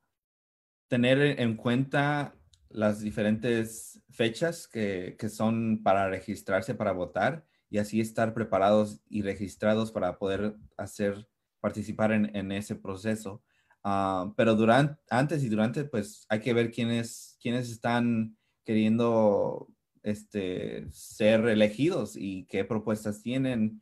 tener 0.87 1.19
en 1.41 1.57
cuenta 1.57 2.33
las 2.75 2.99
diferentes 3.01 4.01
fechas 4.09 4.67
que, 4.67 5.15
que, 5.17 5.29
son 5.29 5.81
para 5.83 6.09
registrarse 6.09 6.75
para 6.75 6.91
votar 6.91 7.45
y 7.69 7.77
así 7.77 7.99
estar 7.99 8.33
preparados 8.33 9.01
y 9.09 9.21
registrados 9.21 9.91
para 9.91 10.17
poder 10.17 10.55
hacer 10.77 11.27
participar 11.65 12.11
en, 12.11 12.51
ese 12.51 12.75
proceso. 12.75 13.41
Ah, 13.83 14.31
pero 14.37 14.53
durante, 14.53 15.01
antes 15.09 15.43
y 15.43 15.49
durante, 15.49 15.83
pues 15.83 16.25
hay 16.29 16.39
que 16.39 16.53
ver 16.53 16.69
quiénes, 16.69 17.39
quiénes 17.41 17.71
están 17.71 18.37
queriendo 18.63 19.67
este, 20.03 20.85
ser 20.91 21.47
elegidos 21.47 22.15
y 22.15 22.45
qué 22.45 22.65
propuestas 22.65 23.23
tienen 23.23 23.81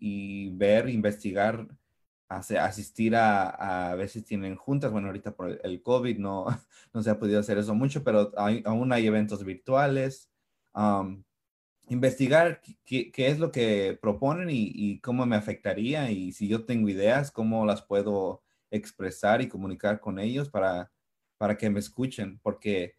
y 0.00 0.50
ver, 0.56 0.88
investigar, 0.88 1.68
asistir 2.28 3.16
a, 3.16 3.92
a, 3.92 4.08
si 4.08 4.22
tienen 4.22 4.56
juntas. 4.56 4.92
Bueno, 4.92 5.08
ahorita 5.08 5.34
por 5.34 5.60
el 5.62 5.82
COVID 5.82 6.18
no, 6.18 6.46
no 6.94 7.02
se 7.02 7.10
ha 7.10 7.18
podido 7.18 7.40
hacer 7.40 7.58
eso 7.58 7.74
mucho, 7.74 8.04
pero 8.04 8.32
aún 8.36 8.92
hay 8.92 9.06
eventos 9.06 9.44
virtuales 9.44 10.30
investigar 11.88 12.60
qué, 12.84 13.10
es 13.16 13.38
lo 13.38 13.50
que 13.50 13.98
proponen 14.00 14.48
y, 14.50 15.00
cómo 15.00 15.26
me 15.26 15.36
afectaría 15.36 16.10
y 16.10 16.32
si 16.32 16.48
yo 16.48 16.64
tengo 16.64 16.88
ideas, 16.88 17.30
cómo 17.30 17.64
las 17.64 17.82
puedo 17.82 18.42
expresar 18.70 19.40
y 19.40 19.48
comunicar 19.48 20.00
con 20.00 20.18
ellos 20.18 20.50
para, 20.50 20.92
para 21.38 21.56
que 21.56 21.70
me 21.70 21.80
escuchen, 21.80 22.38
porque 22.42 22.96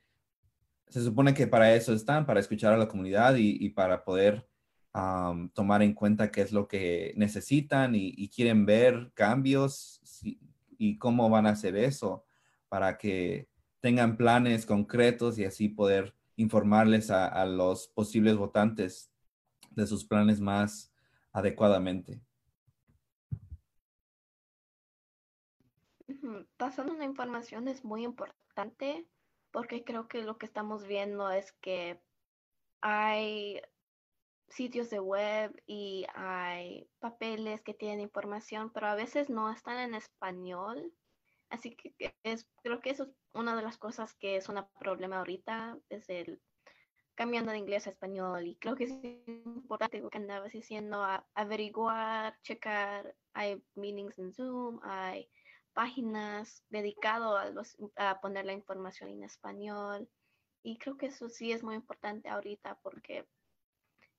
se 0.87 1.01
supone 1.03 1.33
que 1.33 1.45
para 1.45 1.73
eso 1.75 1.93
están, 1.93 2.25
para 2.25 2.39
escuchar 2.39 2.73
a 2.73 2.77
la 2.77 2.87
comunidad 2.87 3.35
y, 3.37 3.69
para 3.69 4.03
poder 4.03 4.47
tomar 5.53 5.81
en 5.81 5.93
cuenta 5.93 6.31
qué 6.31 6.41
es 6.41 6.51
lo 6.51 6.67
que 6.67 7.13
necesitan 7.15 7.93
y, 7.95 8.29
quieren 8.29 8.65
ver 8.65 9.11
cambios 9.13 10.01
y 10.77 10.97
cómo 10.97 11.29
van 11.29 11.45
a 11.45 11.51
hacer 11.51 11.75
eso 11.75 12.25
para 12.69 12.97
que 12.97 13.49
tengan 13.81 14.17
planes 14.17 14.65
concretos 14.65 15.37
y 15.39 15.45
así 15.45 15.69
poder 15.69 16.15
informarles 16.35 17.11
a, 17.11 17.45
los 17.45 17.87
posibles 17.89 18.37
votantes 18.37 19.11
de 19.71 19.85
sus 19.85 20.05
planes 20.05 20.39
más 20.39 20.93
adecuadamente. 21.33 22.21
Pasando 26.57 26.93
una 26.93 27.05
información 27.05 27.67
es 27.67 27.83
muy 27.83 28.03
importante 28.03 29.07
porque 29.51 29.83
creo 29.83 30.07
que 30.07 30.23
lo 30.23 30.37
que 30.37 30.45
estamos 30.45 30.85
viendo 30.85 31.29
es 31.29 31.51
que 31.53 32.01
hay 32.81 33.61
sitios 34.49 34.89
de 34.89 34.99
web 34.99 35.53
y 35.65 36.05
hay 36.13 36.89
papeles 36.99 37.61
que 37.61 37.73
tienen 37.73 38.01
información, 38.01 38.71
pero 38.71 38.87
a 38.87 38.95
veces 38.95 39.29
no 39.29 39.51
están 39.51 39.79
en 39.79 39.95
español. 39.95 40.93
Así 41.49 41.75
que 41.75 42.15
es, 42.23 42.47
creo 42.63 42.79
que 42.79 42.91
eso 42.91 43.03
es 43.03 43.09
una 43.33 43.55
de 43.55 43.63
las 43.63 43.77
cosas 43.77 44.13
que 44.15 44.35
es 44.35 44.49
un 44.49 44.63
problema 44.79 45.19
ahorita, 45.19 45.77
es 45.89 46.09
el 46.09 46.41
cambiando 47.15 47.51
de 47.51 47.57
inglés 47.57 47.85
a 47.85 47.89
español. 47.89 48.47
Y 48.47 48.55
creo 48.55 48.75
que 48.75 48.85
es 48.85 48.91
importante 49.27 49.99
lo 49.99 50.09
que 50.09 50.19
andabas 50.19 50.53
diciendo, 50.53 51.05
averiguar, 51.33 52.39
checar, 52.43 53.15
hay 53.33 53.61
meetings 53.75 54.17
en 54.19 54.31
Zoom, 54.31 54.79
hay 54.83 55.29
páginas 55.73 56.63
dedicadas 56.69 57.75
a, 57.97 58.11
a 58.11 58.21
poner 58.21 58.45
la 58.45 58.53
información 58.53 59.09
en 59.09 59.23
español. 59.23 60.09
Y 60.63 60.77
creo 60.77 60.97
que 60.97 61.07
eso 61.07 61.29
sí 61.29 61.51
es 61.51 61.63
muy 61.63 61.75
importante 61.75 62.29
ahorita 62.29 62.79
porque 62.81 63.27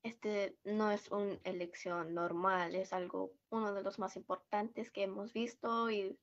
este 0.02 0.56
no 0.64 0.90
es 0.90 1.10
una 1.10 1.38
elección 1.44 2.14
normal, 2.14 2.74
es 2.74 2.92
algo, 2.92 3.32
uno 3.50 3.74
de 3.74 3.82
los 3.82 3.98
más 3.98 4.16
importantes 4.16 4.90
que 4.90 5.02
hemos 5.02 5.32
visto 5.32 5.90
y 5.90 6.18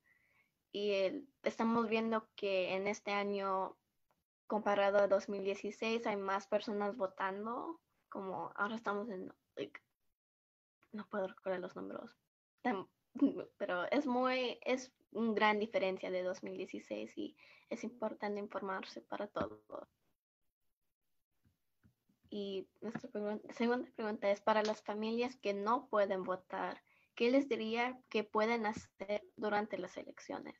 y 0.72 0.92
estamos 1.42 1.88
viendo 1.88 2.28
que 2.36 2.74
en 2.74 2.86
este 2.86 3.10
año 3.10 3.76
comparado 4.46 4.98
a 4.98 5.08
2016 5.08 6.06
hay 6.06 6.16
más 6.16 6.46
personas 6.46 6.96
votando, 6.96 7.80
como 8.08 8.52
ahora 8.54 8.76
estamos 8.76 9.08
en, 9.10 9.32
no 10.92 11.08
puedo 11.08 11.28
recordar 11.28 11.60
los 11.60 11.76
números, 11.76 12.16
pero 13.56 13.84
es 13.90 14.06
muy, 14.06 14.58
es 14.62 14.92
una 15.12 15.34
gran 15.34 15.58
diferencia 15.58 16.10
de 16.10 16.22
2016 16.22 17.16
y 17.16 17.36
es 17.70 17.84
importante 17.84 18.40
informarse 18.40 19.00
para 19.02 19.26
todos. 19.26 19.88
Y 22.30 22.68
nuestra 22.80 23.10
segunda 23.54 23.90
pregunta 23.96 24.30
es 24.30 24.40
para 24.40 24.62
las 24.62 24.82
familias 24.82 25.36
que 25.36 25.54
no 25.54 25.88
pueden 25.88 26.24
votar. 26.24 26.82
¿qué 27.18 27.32
les 27.32 27.48
diría 27.48 28.00
que 28.10 28.22
pueden 28.22 28.64
hacer 28.64 29.24
durante 29.34 29.76
las 29.76 29.96
elecciones? 29.96 30.54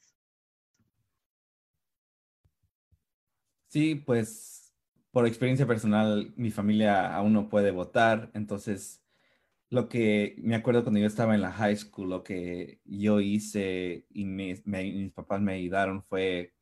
Sí, 3.68 3.94
pues 3.94 4.74
por 5.12 5.24
experiencia 5.28 5.68
personal, 5.68 6.34
mi 6.34 6.50
familia 6.50 7.14
aún 7.14 7.32
no 7.32 7.48
puede 7.48 7.70
votar, 7.70 8.32
entonces 8.34 9.04
lo 9.70 9.88
que 9.88 10.34
me 10.38 10.56
acuerdo 10.56 10.82
cuando 10.82 10.98
yo 10.98 11.06
estaba 11.06 11.36
en 11.36 11.42
la 11.42 11.52
high 11.52 11.76
school, 11.76 12.10
lo 12.10 12.24
que 12.24 12.80
yo 12.84 13.20
hice 13.20 14.06
y 14.10 14.24
mis 14.24 14.62
papás 15.12 15.40
me 15.40 15.54
ayudaron 15.54 16.02
fue 16.02 16.54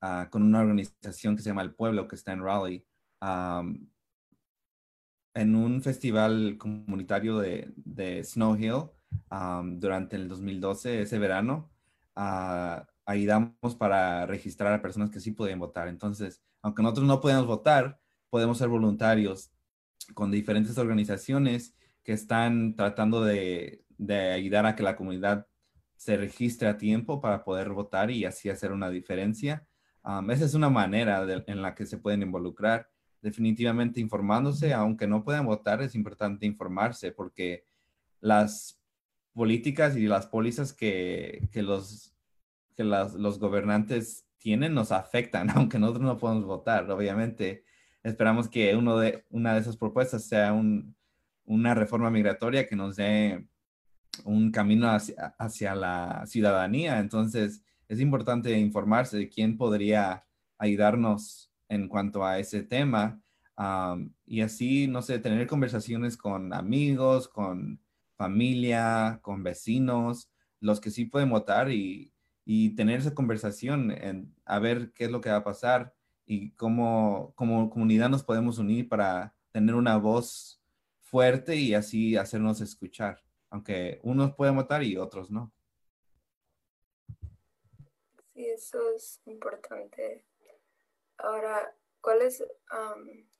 ah, 0.00 0.28
con 0.30 0.44
una 0.44 0.60
organización 0.60 1.34
que 1.34 1.42
se 1.42 1.48
llama 1.48 1.62
El 1.62 1.74
Pueblo, 1.74 2.06
que 2.06 2.14
está 2.14 2.30
en 2.30 2.44
Raleigh, 2.44 2.86
en 5.34 5.54
un 5.54 5.82
festival 5.82 6.56
comunitario 6.58 7.38
de, 7.38 8.22
Snow 8.24 8.56
Hill 8.56 8.90
durante 9.78 10.16
el 10.16 10.28
2012, 10.28 11.02
ese 11.02 11.18
verano, 11.18 11.70
ayudamos 13.04 13.76
para 13.78 14.26
registrar 14.26 14.72
a 14.72 14.82
personas 14.82 15.10
que 15.10 15.20
sí 15.20 15.32
pueden 15.32 15.58
votar. 15.58 15.88
Entonces, 15.88 16.42
aunque 16.62 16.82
nosotros 16.82 17.06
no 17.06 17.20
podemos 17.20 17.46
votar, 17.46 18.00
podemos 18.28 18.58
ser 18.58 18.68
voluntarios 18.68 19.50
con 20.14 20.30
diferentes 20.30 20.78
organizaciones 20.78 21.74
que 22.02 22.12
están 22.12 22.74
tratando 22.76 23.24
de, 23.24 23.84
ayudar 24.34 24.66
a 24.66 24.74
que 24.74 24.82
la 24.82 24.96
comunidad 24.96 25.46
se 25.96 26.16
registre 26.16 26.68
a 26.68 26.78
tiempo 26.78 27.20
para 27.20 27.44
poder 27.44 27.70
votar 27.70 28.10
y 28.10 28.24
así 28.24 28.48
hacer 28.48 28.72
una 28.72 28.88
diferencia. 28.88 29.66
esa 30.30 30.44
es 30.44 30.54
una 30.54 30.70
manera 30.70 31.26
en 31.46 31.62
la 31.62 31.74
que 31.74 31.86
se 31.86 31.98
pueden 31.98 32.22
involucrar. 32.22 32.89
Definitivamente 33.22 34.00
informándose, 34.00 34.72
aunque 34.72 35.06
no 35.06 35.22
puedan 35.24 35.46
votar, 35.46 35.82
es 35.82 35.94
importante 35.94 36.46
informarse 36.46 37.12
porque 37.12 37.64
las 38.20 38.80
políticas 39.32 39.96
y 39.96 40.06
las 40.06 40.26
pólizas 40.26 40.72
que, 40.72 41.48
los, 41.54 42.14
que 42.76 42.84
los 42.84 43.38
gobernantes 43.38 44.26
tienen 44.38 44.74
nos 44.74 44.90
afectan, 44.90 45.50
aunque 45.54 45.78
nosotros 45.78 46.04
no 46.04 46.18
podemos 46.18 46.44
votar. 46.44 46.90
Obviamente, 46.90 47.64
esperamos 48.02 48.48
que 48.48 48.74
uno 48.74 48.98
de, 48.98 49.24
una 49.30 49.54
de 49.54 49.60
esas 49.60 49.76
propuestas 49.76 50.24
sea 50.24 50.52
una 51.44 51.74
reforma 51.74 52.10
migratoria 52.10 52.66
que 52.66 52.76
nos 52.76 52.96
dé 52.96 53.46
un 54.24 54.50
camino 54.50 54.88
hacia, 54.90 55.74
la 55.74 56.24
ciudadanía. 56.26 56.98
Entonces, 56.98 57.62
es 57.88 58.00
importante 58.00 58.58
informarse 58.58 59.16
de 59.16 59.28
quién 59.28 59.56
podría 59.56 60.24
ayudarnos 60.58 61.49
en 61.70 61.88
cuanto 61.88 62.24
a 62.24 62.38
ese 62.38 62.62
tema. 62.62 63.22
y 64.26 64.42
así, 64.42 64.86
no 64.88 65.02
sé, 65.02 65.18
tener 65.18 65.46
conversaciones 65.46 66.16
con 66.16 66.52
amigos, 66.52 67.28
con 67.28 67.80
familia, 68.16 69.20
con 69.22 69.42
vecinos, 69.42 70.30
los 70.60 70.80
que 70.80 70.90
sí 70.90 71.06
pueden 71.06 71.30
votar 71.30 71.70
y, 71.70 72.12
tener 72.76 73.00
esa 73.00 73.14
conversación 73.14 73.92
en, 73.92 74.34
a 74.44 74.58
ver 74.58 74.92
qué 74.92 75.04
es 75.04 75.10
lo 75.10 75.20
que 75.20 75.30
va 75.30 75.36
a 75.36 75.44
pasar 75.44 75.94
y 76.26 76.50
cómo 76.52 77.32
como 77.36 77.70
comunidad 77.70 78.08
nos 78.10 78.24
podemos 78.24 78.58
unir 78.58 78.88
para 78.88 79.34
tener 79.52 79.76
una 79.76 79.96
voz 79.98 80.60
fuerte 81.00 81.56
y 81.56 81.74
así 81.74 82.16
hacernos 82.16 82.60
escuchar 82.60 83.22
aunque 83.50 84.00
unos 84.02 84.34
pueden 84.34 84.56
votar 84.56 84.82
y 84.82 84.96
otros 84.96 85.30
no. 85.30 85.52
Sí, 88.32 88.46
eso 88.46 88.78
es 88.94 89.20
importante. 89.26 90.24
Ahora, 91.22 91.74
¿cuáles, 92.00 92.44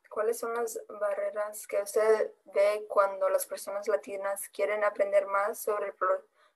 ¿cuáles 0.08 0.38
son 0.38 0.54
las 0.54 0.78
barreras 1.00 1.66
que 1.66 1.82
usted 1.82 2.32
ve 2.54 2.86
cuando 2.88 3.28
las 3.28 3.46
personas 3.46 3.88
latinas 3.88 4.48
quieren 4.50 4.84
aprender 4.84 5.26
más 5.26 5.62
sobre 5.62 5.88
el 5.88 5.94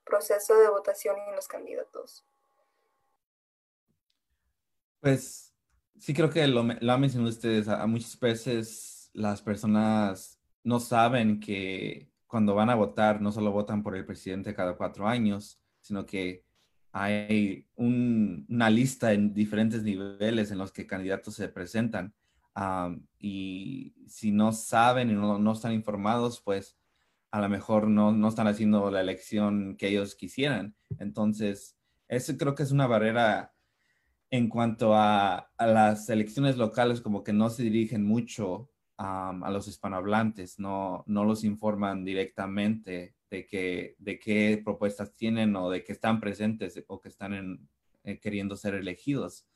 proceso 0.05 0.55
de 0.59 0.69
votación 0.69 1.17
y 1.29 1.35
los 1.35 1.49
candidatos? 1.49 2.25
Pues 5.01 5.55
sí 5.99 6.15
creo 6.15 6.31
que 6.31 6.47
lo, 6.47 6.63
lo 6.63 6.93
han 6.93 7.01
mencionado 7.01 7.31
ustedes, 7.31 7.67
muchas 7.87 8.19
veces 8.19 9.11
las 9.13 9.43
personas 9.43 10.41
no 10.63 10.81
saben 10.81 11.41
que 11.41 12.11
cuando 12.27 12.55
van 12.55 12.71
a 12.71 12.75
votar, 12.75 13.21
no 13.21 13.31
solo 13.31 13.53
votan 13.53 13.83
por 13.83 13.95
el 13.95 14.05
presidente 14.05 14.55
cada 14.55 14.77
cuatro 14.77 15.07
años, 15.07 15.61
sino 15.81 16.05
que 16.05 16.45
hay 16.97 17.67
una 17.75 18.71
lista 18.71 19.13
en 19.13 19.35
diferentes 19.35 19.83
niveles 19.83 20.53
en 20.53 20.59
los 20.59 20.71
que 20.71 20.87
candidatos 20.87 21.35
se 21.35 21.49
presentan. 21.49 22.15
y 23.19 23.95
si 24.07 24.31
no 24.31 24.53
saben 24.53 25.11
y 25.11 25.15
no, 25.15 25.53
están 25.53 25.73
informados, 25.73 26.41
pues 26.41 26.79
a 27.33 27.41
lo 27.41 27.49
mejor 27.49 27.89
no, 27.89 28.13
no, 28.13 28.29
están 28.29 28.47
haciendo 28.47 28.93
la 28.93 29.01
elección 29.01 29.77
que 29.77 29.89
ellos 29.89 30.15
quisieran. 30.15 30.77
Entonces, 31.01 31.77
eso 32.07 32.37
creo 32.39 32.55
que 32.55 32.63
es 32.63 32.71
una 32.71 32.87
barrera 32.87 33.53
en 34.31 34.49
cuanto 34.49 34.95
a, 34.95 35.51
a 35.57 35.67
las 35.67 36.09
elecciones 36.11 36.57
locales, 36.57 37.01
como 37.01 37.25
que 37.25 37.33
no 37.33 37.51
se 37.51 37.65
dirigen 37.65 38.05
mucho 38.05 38.71
a 38.97 39.51
los 39.51 39.67
hispanohablantes, 39.67 40.61
no, 40.61 41.03
no 41.09 41.25
los 41.25 41.43
informan 41.43 42.05
directamente 42.05 43.17
de, 43.35 44.19
qué 44.19 44.63
propuestas 44.65 45.15
tienen 45.15 45.55
o 45.57 45.71
de 45.71 45.85
que 45.85 45.93
están 45.93 46.21
presentes 46.21 46.83
o 46.87 47.01
que 47.01 47.09
están 47.09 47.35
en, 47.35 47.69
eh, 48.05 48.19
queriendo 48.21 48.57
ser 48.57 48.75
elegidos. 48.75 49.47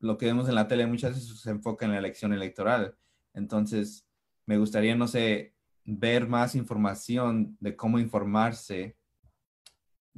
lo 0.00 0.16
que 0.18 0.26
vemos 0.26 0.48
en 0.48 0.54
la 0.54 0.68
tele 0.68 0.86
muchas 0.86 1.14
veces 1.14 1.40
se 1.40 1.50
enfoca 1.50 1.86
en 1.86 1.92
la 1.92 1.98
elección 1.98 2.32
electoral. 2.32 2.96
Entonces, 3.34 4.06
me 4.46 4.58
gustaría, 4.58 4.96
no 4.96 5.08
sé, 5.08 5.54
ver 5.84 6.28
más 6.28 6.54
información 6.54 7.56
de 7.60 7.76
cómo 7.76 7.98
informarse 7.98 8.96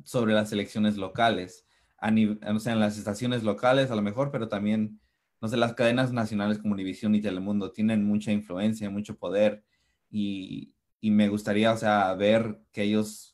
sobre 0.04 0.32
las 0.34 0.52
elecciones 0.52 0.96
locales, 0.96 1.66
a 1.98 2.10
o 2.54 2.58
sea, 2.58 2.72
en 2.72 2.80
las 2.80 2.96
estaciones 2.98 3.42
locales 3.42 3.90
a 3.90 3.96
lo 3.96 4.02
mejor, 4.02 4.30
pero 4.30 4.48
también 4.48 5.00
no 5.40 5.48
sé, 5.48 5.56
las 5.56 5.74
cadenas 5.74 6.12
nacionales 6.12 6.58
como 6.58 6.74
Univision 6.74 7.14
y 7.14 7.20
Telemundo 7.20 7.72
tienen 7.72 8.04
mucha 8.04 8.30
influencia, 8.30 8.90
mucho 8.90 9.16
poder 9.16 9.64
y, 10.10 10.74
me 11.02 11.28
gustaría, 11.28 11.72
o 11.72 11.76
sea, 11.76 12.12
ver 12.14 12.60
que 12.72 12.82
ellos 12.82 13.30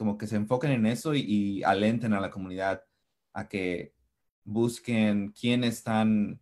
como 0.00 0.16
que 0.16 0.26
se 0.26 0.36
enfoquen 0.36 0.70
en 0.70 0.86
eso 0.86 1.14
y, 1.14 1.62
alenten 1.62 2.14
a 2.14 2.20
la 2.20 2.30
comunidad 2.30 2.82
a 3.34 3.48
que 3.48 3.94
busquen 4.44 5.32
quiénes 5.32 5.76
están 5.76 6.40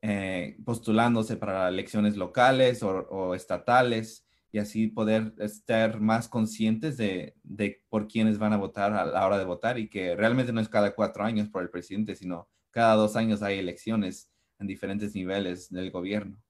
eh, 0.00 0.56
postulándose 0.64 1.36
para 1.36 1.68
elecciones 1.68 2.16
locales 2.16 2.82
o, 2.82 3.34
estatales 3.34 4.26
y 4.50 4.58
así 4.58 4.88
poder 4.88 5.34
estar 5.38 6.00
más 6.00 6.28
conscientes 6.28 6.96
de, 6.96 7.34
de, 7.42 7.84
por 7.90 8.08
quiénes 8.08 8.38
van 8.38 8.54
a 8.54 8.56
votar 8.56 8.94
a 8.94 9.04
la 9.04 9.26
hora 9.26 9.38
de 9.38 9.44
votar 9.44 9.78
y 9.78 9.90
que 9.90 10.16
realmente 10.16 10.54
no 10.54 10.62
es 10.62 10.68
cada 10.70 10.94
cuatro 10.94 11.22
años 11.24 11.50
por 11.50 11.62
el 11.62 11.68
presidente, 11.68 12.16
sino 12.16 12.48
cada 12.70 12.94
dos 12.94 13.16
años 13.16 13.42
hay 13.42 13.58
elecciones 13.58 14.30
en 14.58 14.66
diferentes 14.66 15.14
niveles 15.14 15.68
del 15.70 15.90
gobierno. 15.90 16.42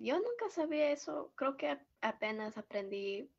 Yo 0.00 0.16
nunca 0.16 0.48
sabía 0.50 0.90
eso. 0.90 1.32
Creo 1.34 1.56
que 1.56 1.78
apenas 2.00 2.56
aprendí 2.58 3.30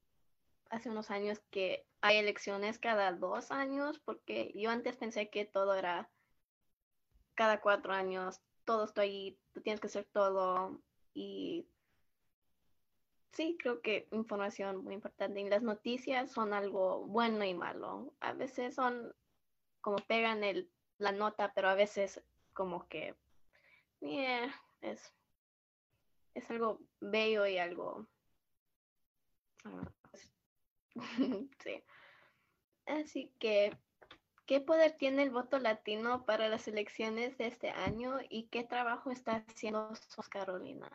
hace 0.70 0.89
unos 0.89 1.12
años 1.12 1.39
que 1.52 1.86
hay 2.02 2.17
elecciones 2.17 2.80
cada 2.80 3.12
dos 3.12 3.52
años, 3.52 4.00
porque 4.00 4.52
yo 4.56 4.70
antes 4.70 4.98
pensé 4.98 5.30
que 5.30 5.46
todo 5.46 5.76
era 5.76 6.10
cada 7.36 7.62
cuatro 7.62 7.93
años, 7.93 8.41
todo 8.65 8.86
está 8.86 9.02
ahí, 9.02 9.38
tú 9.54 9.62
tienes 9.62 9.80
que 9.80 9.88
hacer 9.88 10.06
todo. 10.12 10.82
Y 11.13 11.67
sí, 13.32 13.58
creo 13.60 13.82
que 13.82 14.08
información 14.12 14.84
muy 14.84 14.96
importante. 14.96 15.39
Y 15.39 15.50
las 15.50 15.63
noticias 15.63 16.32
son 16.32 16.54
algo 16.54 17.06
bueno 17.08 17.43
y 17.46 17.54
malo. 17.54 18.13
A 18.20 18.34
veces 18.34 18.76
son 18.76 19.15
como 19.82 19.98
pegan 19.98 20.43
el, 20.43 20.70
la 20.98 21.12
nota, 21.12 21.54
pero 21.54 21.70
a 21.70 21.76
veces 21.76 22.22
como 22.54 22.88
que 22.88 23.15
es, 24.02 25.13
es 26.38 26.50
algo 26.52 26.80
bello 27.02 27.45
y 27.47 27.58
algo... 27.58 28.08
Ah, 29.65 29.91
sí. 31.63 31.84
Así 32.86 33.32
que, 33.39 33.76
¿qué 34.45 34.62
poder 34.62 34.95
tiene 34.97 35.23
el 35.23 35.32
voto 35.32 35.60
latino 35.60 36.26
para 36.26 36.47
las 36.47 36.67
elecciones 36.67 37.38
de 37.38 37.47
este 37.47 37.71
año 37.71 38.19
y 38.30 38.43
qué 38.47 38.63
trabajo 38.63 39.10
está 39.12 39.43
haciendo 39.47 39.91
Carolina? 40.30 40.89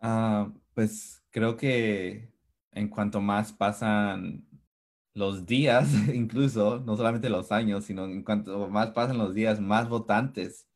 Ah, 0.00 0.52
pues 0.74 1.24
creo 1.30 1.56
que 1.56 2.28
en 2.72 2.88
cuanto 2.88 3.20
más 3.20 3.52
pasan 3.52 4.46
los 5.14 5.46
días, 5.46 5.88
incluso, 6.12 6.80
no 6.80 6.96
solamente 6.96 7.30
los 7.30 7.52
años, 7.52 7.84
sino 7.84 8.04
en 8.04 8.24
cuanto 8.24 8.68
más 8.68 8.90
pasan 8.90 9.16
los 9.16 9.32
días, 9.32 9.60
más 9.60 9.88
votantes 9.88 10.66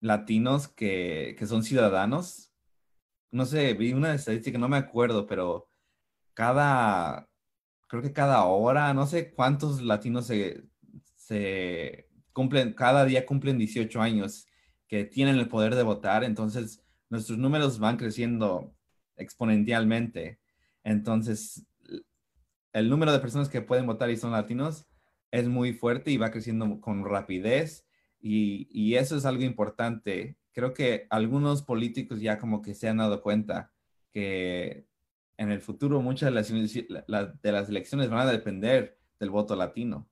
latinos 0.00 0.68
que, 0.68 1.36
son 1.46 1.62
ciudadanos. 1.62 2.52
No 3.30 3.46
sé, 3.46 3.74
vi 3.74 3.92
una 3.92 4.14
estadística, 4.14 4.58
no 4.58 4.68
me 4.68 4.76
acuerdo, 4.76 5.26
pero 5.26 5.68
cada, 6.34 7.28
creo 7.88 8.02
que 8.02 8.12
cada 8.12 8.44
hora, 8.44 8.92
no 8.94 9.06
sé 9.06 9.32
cuántos 9.32 9.82
latinos 9.82 10.26
se, 10.26 10.64
se 11.16 12.08
cumplen, 12.32 12.72
cada 12.74 13.04
día 13.04 13.26
cumplen 13.26 13.58
18 13.58 14.00
años 14.00 14.46
que 14.88 15.04
tienen 15.04 15.36
el 15.36 15.48
poder 15.48 15.76
de 15.76 15.84
votar, 15.84 16.24
entonces 16.24 16.82
nuestros 17.08 17.38
números 17.38 17.78
van 17.78 17.96
creciendo 17.96 18.74
exponencialmente. 19.16 20.40
Entonces, 20.82 21.66
el 22.72 22.88
número 22.88 23.12
de 23.12 23.20
personas 23.20 23.48
que 23.48 23.62
pueden 23.62 23.86
votar 23.86 24.10
y 24.10 24.16
son 24.16 24.32
latinos 24.32 24.86
es 25.30 25.48
muy 25.48 25.72
fuerte 25.72 26.10
y 26.10 26.16
va 26.16 26.30
creciendo 26.30 26.80
con 26.80 27.04
rapidez 27.04 27.86
y, 28.20 28.94
eso 28.94 29.16
es 29.16 29.24
algo 29.24 29.44
importante. 29.44 30.36
Creo 30.52 30.74
que 30.74 31.06
algunos 31.10 31.62
políticos 31.62 32.20
ya 32.20 32.38
como 32.38 32.62
que 32.62 32.74
se 32.74 32.88
han 32.88 32.98
dado 32.98 33.22
cuenta 33.22 33.72
que 34.12 34.86
en 35.36 35.50
el 35.50 35.60
futuro 35.60 36.02
muchas 36.02 36.28
de 36.28 36.34
las, 37.06 37.68
elecciones 37.68 38.10
van 38.10 38.26
a 38.26 38.30
depender 38.30 38.98
del 39.18 39.30
voto 39.30 39.56
latino. 39.56 40.08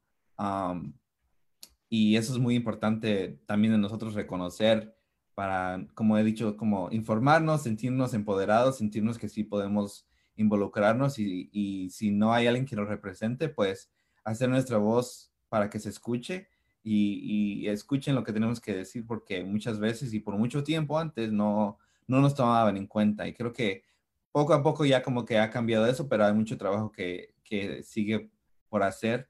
y 1.88 2.16
eso 2.16 2.33
es 2.33 2.38
muy 2.38 2.55
importante 2.55 3.40
también 3.47 3.73
de 3.73 3.79
nosotros 3.79 4.14
reconocer 4.14 4.97
para, 5.35 5.87
como 5.94 6.18
he 6.18 6.25
dicho, 6.25 6.57
como 6.57 6.90
informarnos, 6.90 7.62
sentirnos 7.62 8.12
empoderados, 8.14 8.79
sentirnos 8.79 9.18
que 9.18 9.29
sí 9.29 9.44
podemos 9.44 10.09
involucrarnos 10.38 11.18
y, 11.18 11.90
si 11.90 12.11
no 12.11 12.33
hay 12.33 12.47
alguien 12.47 12.66
que 12.66 12.77
nos 12.77 12.88
represente, 12.88 13.49
pues 13.49 13.90
hacer 14.25 14.49
nuestra 14.49 14.79
voz 14.79 15.33
para 15.49 15.68
que 15.68 15.79
se 15.79 15.90
escuche 15.90 16.49
y, 16.83 17.67
escuchen 17.69 18.14
lo 18.14 18.25
que 18.25 18.33
tenemos 18.33 18.61
que 18.61 18.75
decir, 18.75 19.07
porque 19.07 19.45
muchas 19.45 19.79
veces 19.79 20.12
y 20.14 20.21
por 20.21 20.37
mucho 20.37 20.62
tiempo 20.64 20.99
antes 20.99 21.33
no, 21.33 21.79
no 22.07 22.21
nos 22.21 22.35
tomaban 22.35 22.77
en 22.77 22.87
cuenta. 22.87 23.27
Y 23.27 23.35
creo 23.35 23.53
que 23.53 23.85
poco 24.33 24.55
a 24.55 24.62
poco 24.62 24.85
ya 24.85 25.03
como 25.03 25.25
que 25.25 25.38
ha 25.38 25.51
cambiado 25.51 25.87
eso, 25.87 26.09
pero 26.09 26.25
hay 26.25 26.33
mucho 26.33 26.57
trabajo 26.59 26.93
que, 26.93 27.35
que 27.45 27.83
sigue 27.83 28.31
por 28.69 28.83
hacer. 28.83 29.29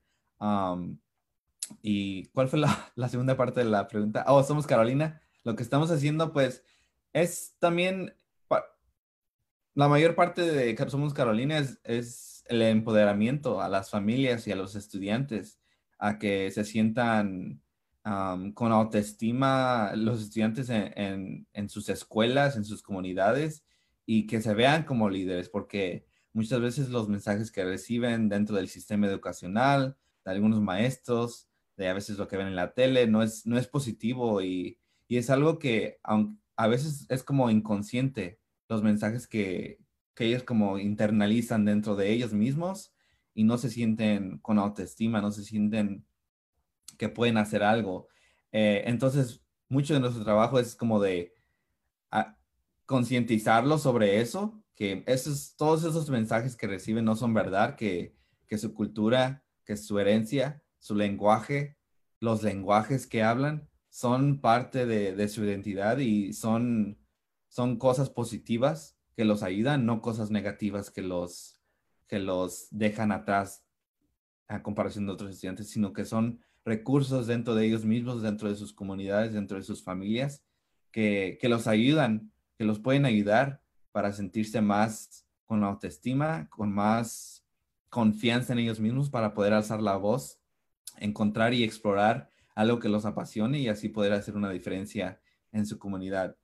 ¿Y 1.83 2.27
cuál 2.27 2.49
fue 2.49 2.61
la, 2.95 3.09
segunda 3.09 3.37
parte 3.37 3.61
de 3.61 3.67
la 3.67 3.89
pregunta? 3.89 4.25
Oh, 4.29 4.43
somos 4.43 4.67
Carolina. 4.67 5.21
Lo 5.45 5.57
que 5.57 5.63
estamos 5.63 5.91
haciendo, 5.91 6.33
pues, 6.33 6.65
es 7.13 7.57
también, 7.59 8.15
la 9.75 9.89
mayor 9.89 10.15
parte 10.15 10.43
de 10.43 10.77
Somos 10.89 11.15
Carolina 11.15 11.59
es 11.59 12.45
el 12.49 12.63
empoderamiento 12.63 13.61
a 13.61 13.69
las 13.69 13.91
familias 13.91 14.47
y 14.47 14.53
a 14.53 14.57
los 14.57 14.75
estudiantes, 14.75 15.61
a 15.99 16.19
que 16.19 16.51
se 16.51 16.65
sientan 16.65 17.61
con 18.55 18.73
autoestima 18.73 19.93
los 19.95 20.23
estudiantes 20.23 20.71
en, 20.71 21.69
sus 21.69 21.89
escuelas, 21.89 22.57
en 22.57 22.65
sus 22.65 22.83
comunidades 22.83 23.65
y 24.07 24.27
que 24.27 24.41
se 24.41 24.55
vean 24.55 24.85
como 24.85 25.11
líderes, 25.11 25.51
porque 25.51 26.07
muchas 26.33 26.61
veces 26.61 26.89
los 26.89 27.09
mensajes 27.09 27.53
que 27.53 27.65
reciben 27.65 28.29
dentro 28.29 28.57
del 28.57 28.69
sistema 28.69 29.07
educacional, 29.07 29.99
de 30.25 30.31
algunos 30.31 30.63
maestros, 30.63 31.49
de 31.77 31.89
a 31.89 31.95
veces 31.95 32.17
lo 32.17 32.29
que 32.29 32.39
ven 32.39 32.47
en 32.47 32.57
la 32.57 32.73
tele, 32.73 33.07
no 33.07 33.23
es, 33.23 33.45
no 33.47 33.59
es 33.59 33.67
positivo 33.67 34.41
y, 34.41 34.79
y 35.07 35.19
es 35.19 35.29
algo 35.29 35.59
que 35.59 36.01
a 36.57 36.67
veces 36.67 37.07
es 37.11 37.23
como 37.23 37.51
inconsciente 37.51 38.41
los 38.69 38.83
mensajes 38.83 39.27
que, 39.27 39.79
que 40.15 40.25
ellos 40.25 40.45
como 40.45 40.79
internalizan 40.79 41.65
dentro 41.65 41.95
de 41.95 42.11
ellos 42.11 42.33
mismos 42.33 42.95
y 43.39 43.45
no 43.45 43.57
se 43.57 43.71
sienten 43.71 44.39
con 44.39 44.59
autoestima, 44.59 45.21
no 45.21 45.31
se 45.31 45.45
sienten 45.45 46.05
que 46.97 47.09
pueden 47.09 47.37
hacer 47.37 47.63
algo. 47.63 48.09
Eh, 48.51 48.83
entonces, 48.87 49.45
mucho 49.69 49.95
de 49.95 50.01
nuestro 50.01 50.25
trabajo 50.25 50.59
es 50.59 50.75
como 50.75 51.01
de 51.01 51.35
ah, 52.11 52.37
concientizarlos 52.85 53.83
sobre 53.83 54.21
eso, 54.21 54.61
que 54.75 55.05
esos, 55.07 55.55
todos 55.55 55.85
esos 55.85 56.11
mensajes 56.11 56.57
que 56.57 56.67
reciben 56.67 57.05
no 57.05 57.15
son 57.15 57.33
verdad, 57.33 57.77
que, 57.77 58.17
que 58.49 58.59
su 58.59 58.75
cultura, 58.75 59.45
que 59.65 59.77
su 59.77 60.01
herencia, 60.01 60.61
su 60.81 60.97
lenguaje, 60.97 61.79
los 62.19 62.43
lenguajes 62.43 63.07
que 63.07 63.23
hablan 63.23 63.69
son 63.89 64.41
parte 64.41 64.85
de, 64.85 65.15
de 65.15 65.29
su 65.29 65.45
identidad 65.45 65.99
y 65.99 66.33
son, 66.33 66.99
son 67.47 67.79
cosas 67.79 68.11
positivas 68.11 68.99
que 69.15 69.25
los 69.25 69.45
ayudan, 69.45 69.87
no 69.87 70.03
cosas 70.03 70.33
negativas 70.33 70.91
que 70.91 71.03
los, 71.03 71.58
que 72.09 72.19
los 72.19 72.69
dejan 72.71 73.13
atrás 73.13 73.65
a 74.49 74.63
comparación 74.63 75.07
de 75.07 75.13
otros 75.13 75.31
estudiantes, 75.31 75.71
sino 75.71 75.93
que 75.93 76.05
son 76.05 76.41
recursos 76.65 77.27
dentro 77.27 77.55
de 77.55 77.67
ellos 77.67 77.85
mismos, 77.85 78.23
dentro 78.23 78.49
de 78.49 78.57
sus 78.57 78.73
comunidades, 78.73 79.33
dentro 79.33 79.59
de 79.59 79.63
sus 79.63 79.83
familias, 79.83 80.43
que, 80.91 81.39
que 81.41 81.49
los 81.49 81.67
ayudan, 81.67 82.33
que 82.57 82.65
los 82.65 82.79
pueden 82.79 83.05
ayudar 83.05 83.63
para 83.93 84.13
sentirse 84.13 84.61
más 84.61 85.27
con 85.45 85.63
autoestima, 85.65 86.49
con 86.51 86.73
más 86.73 87.45
confianza 87.89 88.53
en 88.53 88.61
ellos 88.61 88.81
mismos 88.81 89.11
para 89.11 89.35
poder 89.35 89.53
alzar 89.53 89.83
la 89.83 89.97
voz, 89.97 90.41
encontrar 90.99 91.55
y 91.55 91.65
explorar 91.65 92.31
algo 92.55 92.79
que 92.79 92.89
los 92.89 93.05
apasione 93.05 93.61
y 93.61 93.69
así 93.69 93.89
poder 93.89 94.13
hacer 94.13 94.37
una 94.37 94.51
diferencia 94.51 95.21
en 95.53 95.65
su 95.65 95.79
comunidad. 95.79 96.37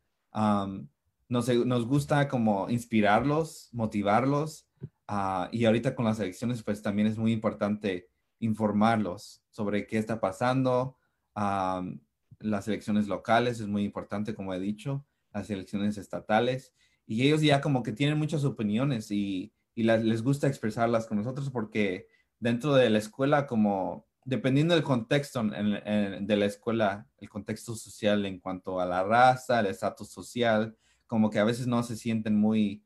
nos, 1.29 1.49
nos, 1.49 1.87
gusta 1.87 2.29
como 2.29 2.71
inspirarlos, 2.71 3.69
motivarlos 3.73 4.69
uh, 5.09 5.49
y 5.53 5.65
ahorita 5.65 5.95
con 5.95 6.05
las 6.05 6.21
elecciones 6.21 6.63
pues 6.63 6.83
también 6.83 7.09
es 7.09 7.19
muy 7.19 7.33
importante 7.33 8.09
informarlos 8.41 9.43
sobre 9.51 9.87
qué 9.87 9.99
está 9.99 10.21
pasando. 10.21 10.97
las 11.35 12.69
elecciones 12.69 13.09
locales 13.09 13.61
es 13.61 13.67
muy 13.67 13.85
importante, 13.85 14.35
como 14.35 14.53
he 14.53 14.61
dicho, 14.61 15.07
las 15.33 15.49
elecciones 15.51 15.97
estatales. 15.99 16.75
Y 17.07 17.23
ellos 17.23 17.43
ya 17.43 17.61
como 17.61 17.83
que 17.83 17.93
tienen 17.93 18.19
muchas 18.19 18.45
opiniones 18.45 19.11
y, 19.11 19.53
y 19.75 19.83
les 19.85 20.23
gusta 20.23 20.47
expresarlas 20.47 21.07
con 21.07 21.19
nosotros 21.19 21.51
porque 21.51 22.09
dentro 22.39 22.75
de 22.75 22.91
la 22.91 22.99
escuela, 22.99 23.47
como 23.47 24.07
dependiendo 24.25 24.75
del 24.75 24.83
contexto 24.83 25.43
de 25.43 26.37
la 26.37 26.47
escuela, 26.47 27.07
el 27.19 27.29
contexto 27.29 27.75
social 27.75 28.25
en 28.27 28.41
cuanto 28.41 28.81
a 28.81 28.87
la 28.87 29.03
raza, 29.05 29.61
el 29.61 29.67
estatus 29.67 30.09
social, 30.11 30.77
como 31.07 31.31
que 31.31 31.39
a 31.39 31.45
veces 31.45 31.67
no 31.67 31.83
se 31.83 31.97
sienten 31.97 32.37
muy 32.37 32.85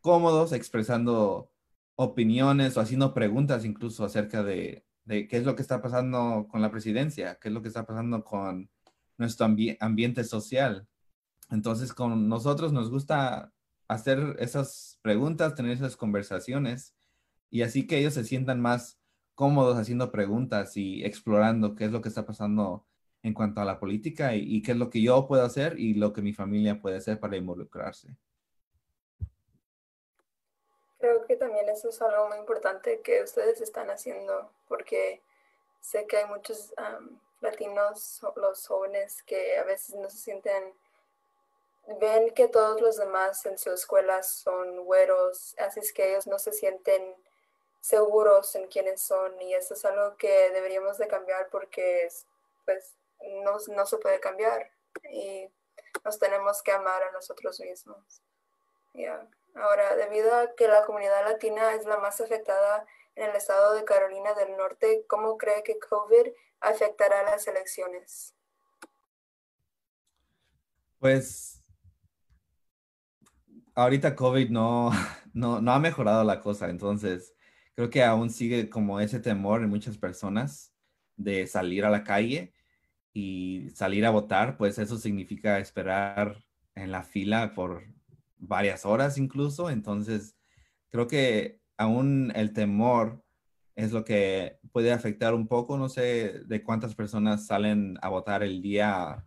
cómodos 0.00 0.52
expresando 0.52 1.49
opiniones 2.02 2.76
o 2.76 2.80
haciendo 2.80 3.12
preguntas 3.12 3.66
incluso 3.66 4.04
acerca 4.06 4.42
de, 4.42 4.86
qué 5.06 5.28
es 5.30 5.44
lo 5.44 5.54
que 5.54 5.60
está 5.60 5.82
pasando 5.82 6.46
con 6.50 6.62
la 6.62 6.70
presidencia, 6.70 7.38
qué 7.38 7.48
es 7.48 7.54
lo 7.54 7.60
que 7.60 7.68
está 7.68 7.84
pasando 7.84 8.24
con 8.24 8.70
nuestro 9.18 9.46
ambiente 9.80 10.24
social. 10.24 10.88
Entonces, 11.50 11.92
con 11.92 12.28
nosotros 12.28 12.72
nos 12.72 12.90
gusta 12.90 13.52
hacer 13.86 14.36
esas 14.38 14.98
preguntas, 15.02 15.54
tener 15.54 15.72
esas 15.72 15.96
conversaciones 15.96 16.94
y 17.50 17.62
así 17.62 17.86
que 17.86 17.98
ellos 17.98 18.14
se 18.14 18.24
sientan 18.24 18.60
más 18.62 18.98
cómodos 19.34 19.76
haciendo 19.76 20.10
preguntas 20.10 20.78
y 20.78 21.04
explorando 21.04 21.74
qué 21.74 21.84
es 21.84 21.92
lo 21.92 22.00
que 22.00 22.08
está 22.08 22.24
pasando 22.24 22.86
en 23.22 23.34
cuanto 23.34 23.60
a 23.60 23.66
la 23.66 23.78
política 23.78 24.34
y, 24.36 24.56
y 24.56 24.62
qué 24.62 24.72
es 24.72 24.78
lo 24.78 24.88
que 24.88 25.02
yo 25.02 25.26
puedo 25.28 25.44
hacer 25.44 25.78
y 25.78 25.94
lo 25.94 26.14
que 26.14 26.22
mi 26.22 26.32
familia 26.32 26.80
puede 26.80 26.96
hacer 26.96 27.20
para 27.20 27.36
involucrarse. 27.36 28.16
Creo 31.00 31.26
que 31.26 31.29
también 31.40 31.68
eso 31.70 31.88
es 31.88 32.00
algo 32.02 32.28
muy 32.28 32.36
importante 32.36 33.00
que 33.00 33.22
ustedes 33.22 33.62
están 33.62 33.90
haciendo, 33.90 34.50
porque 34.68 35.22
sé 35.80 36.06
que 36.06 36.18
hay 36.18 36.26
muchos 36.26 36.74
latinos, 37.40 38.20
los 38.36 38.66
jóvenes, 38.66 39.22
que 39.22 39.56
a 39.56 39.64
veces 39.64 39.96
no 39.96 40.10
se 40.10 40.18
sienten, 40.18 40.74
ven 41.98 42.34
que 42.34 42.46
todos 42.46 42.82
los 42.82 42.98
demás 42.98 43.46
en 43.46 43.56
su 43.56 43.72
escuela 43.72 44.22
son 44.22 44.84
güeros, 44.84 45.56
así 45.58 45.80
es 45.80 45.94
que 45.94 46.10
ellos 46.10 46.26
no 46.26 46.38
se 46.38 46.52
sienten 46.52 47.16
seguros 47.80 48.54
en 48.54 48.68
quiénes 48.68 49.00
son 49.00 49.40
y 49.40 49.54
eso 49.54 49.72
es 49.72 49.84
algo 49.86 50.18
que 50.18 50.50
deberíamos 50.50 50.98
de 50.98 51.08
cambiar 51.08 51.48
porque 51.48 52.06
pues 52.66 52.92
no, 53.42 53.56
no 53.68 53.86
se 53.86 53.96
puede 53.96 54.20
cambiar 54.20 54.70
y 55.10 55.48
nos 56.04 56.18
tenemos 56.18 56.62
que 56.62 56.72
amar 56.72 57.02
a 57.02 57.12
nosotros 57.12 57.58
mismos. 57.60 58.20
Yeah. 58.92 59.26
Ahora, 59.54 59.96
debido 59.96 60.34
a 60.34 60.54
que 60.54 60.68
la 60.68 60.84
comunidad 60.84 61.24
latina 61.24 61.74
es 61.74 61.84
la 61.86 61.98
más 61.98 62.20
afectada 62.20 62.86
en 63.16 63.30
el 63.30 63.36
estado 63.36 63.74
de 63.74 63.84
Carolina 63.84 64.34
del 64.34 64.56
Norte, 64.56 65.04
¿cómo 65.08 65.36
cree 65.36 65.62
que 65.62 65.78
COVID 65.78 66.32
afectará 66.60 67.22
las 67.24 67.46
elecciones? 67.46 68.34
Pues 70.98 71.62
ahorita 73.74 74.14
COVID 74.14 74.50
no, 74.50 74.90
no, 75.32 75.60
no 75.60 75.72
ha 75.72 75.78
mejorado 75.78 76.24
la 76.24 76.40
cosa, 76.40 76.68
entonces 76.68 77.34
creo 77.74 77.90
que 77.90 78.04
aún 78.04 78.30
sigue 78.30 78.68
como 78.68 79.00
ese 79.00 79.20
temor 79.20 79.62
en 79.62 79.70
muchas 79.70 79.96
personas 79.96 80.72
de 81.16 81.46
salir 81.46 81.84
a 81.84 81.90
la 81.90 82.04
calle 82.04 82.52
y 83.12 83.70
salir 83.74 84.06
a 84.06 84.10
votar, 84.10 84.56
pues 84.56 84.78
eso 84.78 84.96
significa 84.96 85.58
esperar 85.58 86.44
en 86.74 86.92
la 86.92 87.02
fila 87.02 87.54
por 87.54 87.84
varias 88.40 88.84
horas 88.84 89.18
incluso. 89.18 89.70
Entonces, 89.70 90.36
creo 90.88 91.06
que 91.06 91.60
aún 91.76 92.32
el 92.34 92.52
temor 92.52 93.22
es 93.76 93.92
lo 93.92 94.04
que 94.04 94.58
puede 94.72 94.92
afectar 94.92 95.34
un 95.34 95.46
poco. 95.46 95.78
No 95.78 95.88
sé 95.88 96.42
de 96.46 96.62
cuántas 96.62 96.94
personas 96.94 97.46
salen 97.46 97.98
a 98.02 98.08
votar 98.08 98.42
el 98.42 98.60
día 98.62 99.24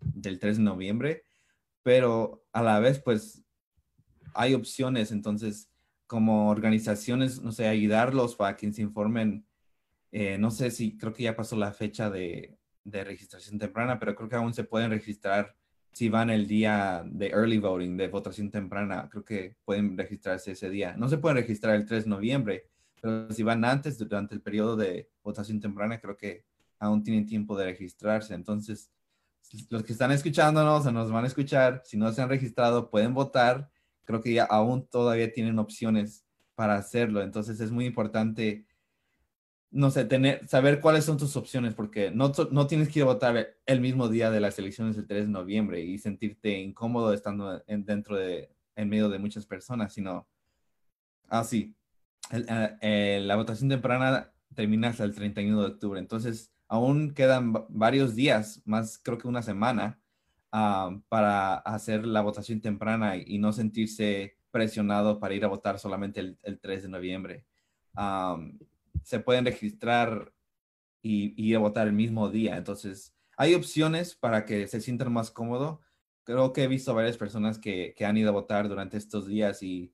del 0.00 0.38
3 0.38 0.58
de 0.58 0.62
noviembre, 0.62 1.24
pero 1.82 2.44
a 2.52 2.62
la 2.62 2.80
vez, 2.80 3.00
pues, 3.00 3.42
hay 4.34 4.54
opciones. 4.54 5.12
Entonces, 5.12 5.70
como 6.06 6.50
organizaciones, 6.50 7.40
no 7.40 7.52
sé, 7.52 7.66
ayudarlos 7.68 8.36
para 8.36 8.56
que 8.56 8.72
se 8.72 8.82
informen. 8.82 9.46
Eh, 10.12 10.36
no 10.38 10.50
sé 10.50 10.70
si 10.70 10.98
creo 10.98 11.12
que 11.12 11.22
ya 11.22 11.34
pasó 11.36 11.56
la 11.56 11.72
fecha 11.72 12.10
de, 12.10 12.58
de 12.84 13.04
registración 13.04 13.58
temprana, 13.58 13.98
pero 13.98 14.14
creo 14.14 14.28
que 14.28 14.36
aún 14.36 14.52
se 14.52 14.64
pueden 14.64 14.90
registrar 14.90 15.56
si 15.92 16.08
van 16.08 16.30
el 16.30 16.46
día 16.46 17.04
de 17.06 17.28
early 17.28 17.58
voting, 17.58 17.96
de 17.96 18.08
votación 18.08 18.50
temprana, 18.50 19.08
creo 19.10 19.24
que 19.24 19.56
pueden 19.64 19.96
registrarse 19.96 20.52
ese 20.52 20.70
día. 20.70 20.96
No 20.96 21.08
se 21.08 21.18
pueden 21.18 21.36
registrar 21.36 21.74
el 21.74 21.86
3 21.86 22.04
de 22.04 22.10
noviembre, 22.10 22.66
pero 23.00 23.30
si 23.30 23.42
van 23.42 23.64
antes, 23.64 23.98
durante 23.98 24.34
el 24.34 24.40
periodo 24.40 24.76
de 24.76 25.10
votación 25.22 25.60
temprana, 25.60 26.00
creo 26.00 26.16
que 26.16 26.44
aún 26.78 27.02
tienen 27.02 27.26
tiempo 27.26 27.56
de 27.56 27.66
registrarse. 27.66 28.34
Entonces, 28.34 28.90
los 29.68 29.82
que 29.82 29.92
están 29.92 30.12
escuchándonos 30.12 30.86
o 30.86 30.92
nos 30.92 31.10
van 31.10 31.24
a 31.24 31.28
escuchar, 31.28 31.82
si 31.84 31.96
no 31.96 32.10
se 32.12 32.22
han 32.22 32.28
registrado, 32.28 32.90
pueden 32.90 33.12
votar. 33.12 33.70
Creo 34.04 34.20
que 34.22 34.32
ya 34.32 34.44
aún 34.44 34.86
todavía 34.86 35.32
tienen 35.32 35.58
opciones 35.58 36.24
para 36.54 36.76
hacerlo. 36.76 37.22
Entonces, 37.22 37.60
es 37.60 37.70
muy 37.70 37.84
importante 37.84 38.64
no 39.72 39.90
sé, 39.90 40.04
tener, 40.04 40.46
saber 40.46 40.80
cuáles 40.80 41.04
son 41.04 41.16
tus 41.16 41.36
opciones, 41.36 41.74
porque 41.74 42.10
no, 42.10 42.32
no 42.50 42.66
tienes 42.66 42.88
que 42.88 43.00
ir 43.00 43.04
a 43.04 43.06
votar 43.06 43.56
el 43.66 43.80
mismo 43.80 44.08
día 44.08 44.30
de 44.30 44.40
las 44.40 44.58
elecciones 44.58 44.96
del 44.96 45.06
3 45.06 45.26
de 45.26 45.32
noviembre 45.32 45.80
y 45.80 45.98
sentirte 45.98 46.60
incómodo 46.60 47.12
estando 47.14 47.58
dentro 47.66 48.16
de, 48.16 48.54
en 48.76 48.88
medio 48.88 49.08
de 49.08 49.18
muchas 49.18 49.46
personas, 49.46 49.94
sino, 49.94 50.28
ah, 51.28 51.44
sí, 51.44 51.74
eh, 52.30 53.20
la 53.22 53.36
votación 53.36 53.68
temprana 53.70 54.32
termina 54.54 54.88
hasta 54.88 55.04
el 55.04 55.14
31 55.14 55.60
de 55.60 55.66
octubre, 55.66 56.00
entonces 56.00 56.52
aún 56.68 57.14
quedan 57.14 57.52
varios 57.70 58.14
días, 58.14 58.62
más 58.66 58.98
creo 59.02 59.18
que 59.18 59.28
una 59.28 59.42
semana, 59.42 60.00
ah, 60.52 60.98
para 61.08 61.56
hacer 61.56 62.06
la 62.06 62.20
votación 62.20 62.60
temprana 62.60 63.16
y, 63.16 63.38
no 63.38 63.52
sentirse 63.52 64.36
presionado 64.50 65.18
para 65.18 65.34
ir 65.34 65.44
a 65.44 65.48
votar 65.48 65.78
solamente 65.78 66.20
el, 66.20 66.60
3 66.60 66.82
de 66.82 66.88
noviembre. 66.90 67.46
Se 69.02 69.20
pueden 69.20 69.44
registrar 69.44 70.32
y, 71.02 71.34
y, 71.42 71.50
ir 71.50 71.56
a 71.56 71.60
votar 71.60 71.86
el 71.86 71.92
mismo 71.92 72.30
día. 72.30 72.56
Entonces, 72.56 73.14
hay 73.36 73.54
opciones 73.54 74.14
para 74.14 74.44
que 74.44 74.68
se 74.68 74.80
sientan 74.80 75.12
más 75.12 75.30
cómodo. 75.30 75.80
Creo 76.24 76.52
que 76.52 76.64
he 76.64 76.68
visto 76.68 76.94
varias 76.94 77.16
personas 77.16 77.58
que, 77.58 77.94
que 77.96 78.04
han 78.04 78.16
ido 78.16 78.28
a 78.30 78.32
votar 78.32 78.68
durante 78.68 78.96
estos 78.96 79.26
días 79.26 79.62
y, 79.62 79.92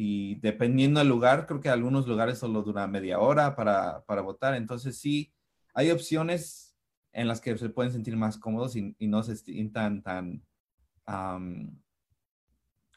y 0.00 0.36
dependiendo 0.36 1.00
del 1.00 1.08
lugar, 1.08 1.46
creo 1.46 1.60
que 1.60 1.68
algunos 1.68 2.06
lugares 2.06 2.38
solo 2.38 2.62
dura 2.62 2.86
media 2.86 3.18
hora 3.18 3.56
para, 3.56 4.04
para, 4.04 4.22
votar. 4.22 4.54
Entonces 4.54 4.96
sí, 4.96 5.34
hay 5.74 5.90
opciones 5.90 6.76
en 7.12 7.26
las 7.26 7.40
que 7.40 7.58
se 7.58 7.68
pueden 7.68 7.92
sentir 7.92 8.16
más 8.16 8.38
cómodos 8.38 8.76
y, 8.76 8.94
no 9.00 9.24
se 9.24 9.36
sientan 9.36 10.02
tan 10.02 10.44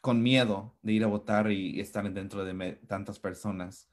con 0.00 0.22
miedo 0.22 0.76
de 0.82 0.92
ir 0.92 1.02
a 1.02 1.08
votar 1.08 1.50
y, 1.50 1.80
estar 1.80 2.08
dentro 2.12 2.44
de 2.44 2.72
tantas 2.86 3.18
personas. 3.18 3.88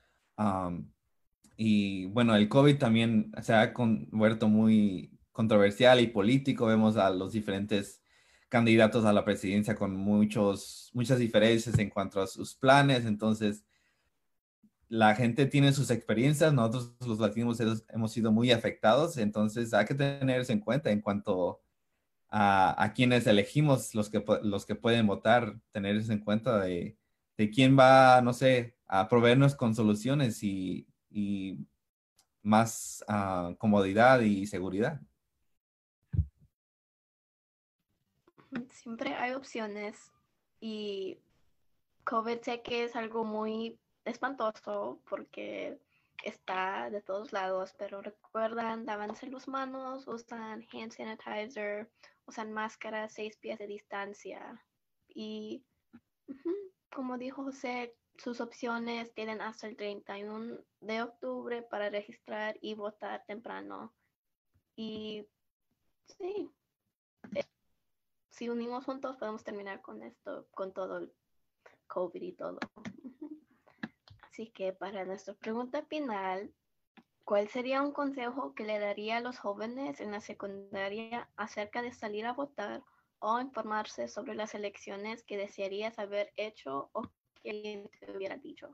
Y 1.61 2.05
bueno, 2.05 2.37
el 2.37 2.47
COVID 2.47 2.77
también 2.77 3.33
se 3.41 3.53
ha 3.53 3.73
vuelto 4.11 4.47
muy 4.47 5.11
controversial 5.33 5.99
y 5.99 6.07
político. 6.07 6.67
Vemos 6.67 6.95
a 6.95 7.09
los 7.09 7.33
diferentes 7.33 8.01
candidatos 8.47 9.03
a 9.03 9.11
la 9.11 9.25
presidencia 9.25 9.75
con 9.75 9.93
muchos, 9.93 10.89
muchas 10.93 11.19
diferencias 11.19 11.77
en 11.77 11.89
cuanto 11.89 12.21
a 12.21 12.27
sus 12.27 12.55
planes. 12.55 13.05
Entonces, 13.05 13.65
la 14.87 15.15
gente 15.15 15.47
tiene 15.47 15.73
sus 15.73 15.91
experiencias, 15.91 16.53
nosotros 16.53 16.95
los 17.05 17.19
latinos 17.19 17.59
hemos 17.89 18.13
sido 18.13 18.31
muy 18.31 18.51
afectados, 18.51 19.17
entonces 19.17 19.73
hay 19.73 19.85
que 19.85 19.95
tenerse 19.95 20.53
en 20.53 20.61
cuenta 20.61 20.91
en 20.91 21.01
cuanto 21.01 21.61
a, 22.29 22.81
a 22.81 22.93
quienes 22.93 23.27
elegimos, 23.27 23.93
los 23.95 24.09
que, 24.09 24.23
los 24.43 24.65
que 24.65 24.75
pueden 24.75 25.07
votar, 25.07 25.59
tenerse 25.71 26.13
en 26.13 26.19
cuenta 26.19 26.57
de, 26.61 26.97
de 27.37 27.49
quién 27.49 27.77
va, 27.77 28.21
no 28.21 28.31
sé, 28.31 28.77
a 28.87 29.09
proveernos 29.09 29.55
con 29.55 29.75
soluciones 29.75 30.41
y, 30.41 30.88
y 31.09 31.57
más 32.41 33.03
uh, 33.07 33.55
comodidad 33.55 34.21
y 34.21 34.47
seguridad. 34.47 34.99
Siempre 38.71 39.13
hay 39.13 39.33
opciones 39.33 40.11
y 40.59 41.19
COVID 42.03 42.39
sé 42.41 42.61
que 42.61 42.85
es 42.85 42.95
algo 42.95 43.23
muy 43.23 43.79
espantoso 44.05 44.99
porque 45.07 45.79
está 46.23 46.89
de 46.89 47.01
todos 47.01 47.31
lados, 47.31 47.75
pero 47.77 48.01
recuerdan, 48.01 48.85
dábanse 48.85 49.27
las 49.27 49.47
manos, 49.47 50.07
usan 50.07 50.65
hand 50.73 50.91
sanitizer, 50.91 51.89
usan 52.25 52.51
máscaras, 52.51 53.13
seis 53.13 53.37
pies 53.37 53.59
de 53.59 53.67
distancia 53.67 54.61
y 55.07 55.63
como 56.91 57.17
dijo 57.17 57.43
José, 57.43 57.95
sus 58.19 58.41
opciones 58.41 59.13
tienen 59.13 59.41
hasta 59.41 59.67
el 59.67 59.75
31 59.75 60.59
de 60.81 61.01
octubre 61.01 61.61
para 61.61 61.89
registrar 61.89 62.57
y 62.61 62.73
votar 62.75 63.23
temprano. 63.25 63.93
Y 64.75 65.25
sí, 66.17 66.51
si 68.29 68.49
unimos 68.49 68.85
juntos 68.85 69.17
podemos 69.17 69.43
terminar 69.43 69.81
con 69.81 70.01
esto, 70.01 70.47
con 70.51 70.73
todo 70.73 70.99
el 70.99 71.13
COVID 71.87 72.21
y 72.21 72.31
todo. 72.33 72.59
Así 74.23 74.49
que 74.51 74.71
para 74.71 75.03
nuestra 75.03 75.33
pregunta 75.33 75.83
final, 75.83 76.53
¿cuál 77.25 77.49
sería 77.49 77.81
un 77.81 77.91
consejo 77.91 78.53
que 78.53 78.63
le 78.63 78.79
daría 78.79 79.17
a 79.17 79.21
los 79.21 79.37
jóvenes 79.39 79.99
en 79.99 80.11
la 80.11 80.21
secundaria 80.21 81.29
acerca 81.35 81.81
de 81.81 81.91
salir 81.91 82.25
a 82.25 82.33
votar 82.33 82.81
o 83.19 83.39
informarse 83.41 84.07
sobre 84.07 84.35
las 84.35 84.55
elecciones 84.55 85.23
que 85.23 85.35
desearías 85.35 85.99
haber 85.99 86.31
hecho 86.37 86.89
o 86.93 87.09
que 87.43 87.89
te 87.99 88.11
hubiera 88.15 88.37
dicho? 88.37 88.69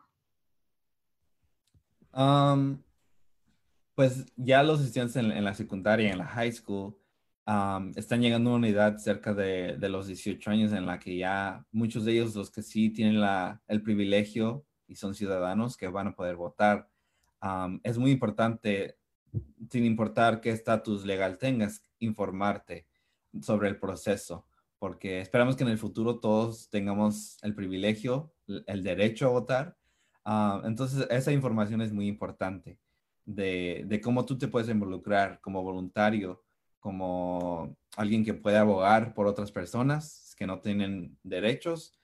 Um, 2.14 2.82
pues 3.94 4.26
ya 4.36 4.64
los 4.64 4.82
estudiantes 4.82 5.16
en, 5.18 5.44
la 5.44 5.54
secundaria, 5.54 6.12
en 6.12 6.18
la 6.18 6.26
high 6.26 6.52
school, 6.52 6.98
están 7.96 8.22
llegando 8.22 8.52
a 8.52 8.56
una 8.56 8.70
edad 8.70 8.98
cerca 8.98 9.34
de, 9.34 9.78
los 9.90 10.08
18 10.08 10.50
años 10.50 10.74
en 10.74 10.86
la 10.86 11.00
que 11.00 11.18
ya 11.18 11.66
muchos 11.72 12.06
de 12.06 12.14
ellos, 12.14 12.36
los 12.36 12.52
que 12.52 12.62
sí 12.62 12.90
tienen 12.90 13.22
el 13.68 13.84
privilegio 13.84 14.66
y 14.88 14.96
son 14.96 15.16
ciudadanos, 15.16 15.78
que 15.78 15.88
van 15.88 16.08
a 16.08 16.16
poder 16.16 16.36
votar. 16.36 16.90
es 17.84 17.98
muy 17.98 18.12
importante, 18.12 18.98
sin 19.70 19.86
importar 19.86 20.42
qué 20.42 20.50
estatus 20.50 21.06
legal 21.06 21.38
tengas, 21.38 21.84
informarte 22.00 22.88
sobre 23.42 23.70
el 23.70 23.80
proceso, 23.80 24.48
porque 24.80 25.20
esperamos 25.20 25.56
que 25.56 25.64
en 25.64 25.70
el 25.70 25.78
futuro 25.78 26.20
todos 26.20 26.70
tengamos 26.70 27.38
el 27.44 27.56
privilegio, 27.56 28.35
el 28.48 28.84
derecho 28.84 29.28
a 29.28 29.32
votar. 29.32 29.78
entonces, 30.64 31.08
esa 31.10 31.32
información 31.32 31.82
es 31.82 31.92
muy 31.92 32.08
importante 32.08 32.80
de, 33.26 33.84
de 33.88 34.02
cómo 34.02 34.26
tú 34.26 34.38
te 34.38 34.48
puedes 34.48 34.70
involucrar 34.70 35.40
como 35.42 35.64
voluntario 35.64 36.46
como 36.86 37.76
alguien 37.98 38.24
que 38.24 38.36
puede 38.36 38.58
abogar 38.58 39.16
por 39.16 39.26
otras 39.26 39.52
personas 39.52 40.36
que 40.38 40.46
no 40.46 40.60
tienen 40.60 41.18
derechos. 41.24 41.98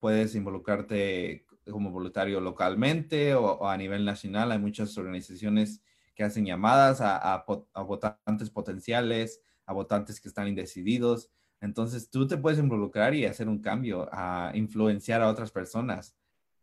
puedes 0.00 0.34
involucrarte 0.34 1.46
como 1.70 1.92
voluntario 1.92 2.40
localmente 2.40 3.36
o, 3.36 3.64
a 3.68 3.76
nivel 3.76 4.04
nacional. 4.04 4.50
Hay 4.50 4.58
muchas 4.58 4.98
organizaciones 4.98 5.80
que 6.16 6.24
hacen 6.24 6.44
llamadas 6.44 6.98
a, 7.00 7.44
votantes 7.86 8.50
potenciales, 8.50 9.40
a 9.64 9.72
votantes 9.72 10.20
que 10.20 10.26
están 10.26 10.48
indecididos. 10.48 11.30
Entonces 11.62 12.10
tú 12.10 12.26
te 12.26 12.36
puedes 12.36 12.58
involucrar 12.58 13.14
y 13.14 13.24
hacer 13.24 13.48
un 13.48 13.62
cambio, 13.62 14.08
a 14.12 14.52
influenciar 14.54 15.22
a 15.22 15.30
otras 15.30 15.50
personas 15.50 16.14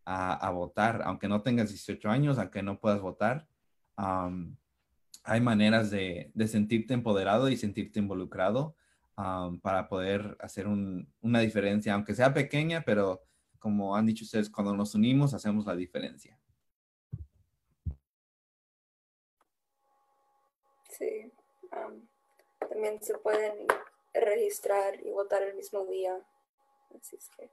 a, 0.05 0.49
votar, 0.51 1.01
aunque 1.05 1.27
no 1.27 1.41
tengas 1.41 1.69
18 1.69 2.09
años, 2.09 2.39
aunque 2.39 2.63
no 2.63 2.79
puedas 2.79 2.99
votar 2.99 3.47
hay 5.23 5.41
maneras 5.41 5.91
de, 5.91 6.31
sentirte 6.47 6.93
empoderado 6.93 7.49
y 7.49 7.57
sentirte 7.57 7.99
involucrado 7.99 8.75
para 9.61 9.89
poder 9.89 10.37
hacer 10.39 10.67
una 10.67 11.39
diferencia, 11.39 11.93
aunque 11.93 12.15
sea 12.15 12.33
pequeña, 12.33 12.83
pero 12.85 13.21
como 13.59 13.95
han 13.95 14.05
dicho 14.05 14.23
ustedes, 14.23 14.49
cuando 14.49 14.75
nos 14.75 14.95
unimos 14.95 15.33
hacemos 15.33 15.65
la 15.65 15.75
diferencia. 15.75 16.39
Sí, 20.89 21.31
también 22.59 23.01
se 23.01 23.17
pueden 23.17 23.67
registrar 24.13 24.99
y 25.05 25.11
votar 25.11 25.43
el 25.43 25.55
mismo 25.55 25.85
día. 25.85 26.19
Así 26.95 27.15
es 27.15 27.29
que. 27.29 27.49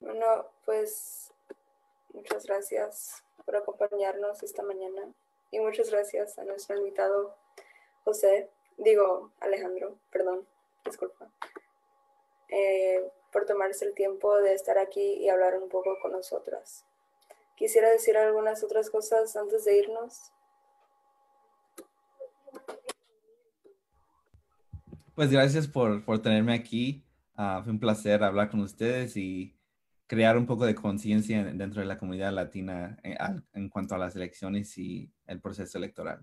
Bueno, 0.00 0.50
pues 0.64 1.32
Muchas 2.12 2.44
gracias 2.44 3.24
por 3.46 3.56
acompañarnos 3.56 4.42
esta 4.42 4.62
mañana 4.62 5.14
y 5.50 5.60
muchas 5.60 5.90
gracias 5.90 6.38
a 6.38 6.44
nuestro 6.44 6.76
invitado 6.76 7.34
José, 8.04 8.50
digo 8.76 9.32
Alejandro, 9.40 9.96
perdón, 10.10 10.46
disculpa, 10.84 11.30
eh, 12.50 13.10
por 13.32 13.46
tomarse 13.46 13.86
el 13.86 13.94
tiempo 13.94 14.36
de 14.36 14.52
estar 14.52 14.76
aquí 14.76 15.14
y 15.14 15.30
hablar 15.30 15.56
un 15.56 15.70
poco 15.70 15.98
con 16.02 16.12
nosotras. 16.12 16.84
Quisiera 17.56 17.88
decir 17.88 18.18
algunas 18.18 18.62
otras 18.62 18.90
cosas 18.90 19.34
antes 19.34 19.64
de 19.64 19.78
irnos. 19.78 20.32
Pues 25.14 25.30
gracias 25.30 25.68
por, 25.68 26.02
tenerme 26.22 26.54
aquí. 26.54 27.04
Ah, 27.34 27.60
fue 27.62 27.72
un 27.72 27.78
placer 27.78 28.24
hablar 28.24 28.48
con 28.48 28.60
ustedes 28.60 29.14
y 29.18 29.54
crear 30.06 30.38
un 30.38 30.46
poco 30.46 30.64
de 30.64 30.74
conciencia 30.74 31.44
dentro 31.44 31.82
de 31.82 31.86
la 31.86 31.98
comunidad 31.98 32.32
latina 32.32 32.98
eh, 33.02 33.18
en, 33.52 33.68
cuanto 33.68 33.94
a 33.94 33.98
las 33.98 34.16
elecciones 34.16 34.76
y 34.78 35.12
el 35.26 35.38
proceso 35.42 35.76
electoral. 35.76 36.22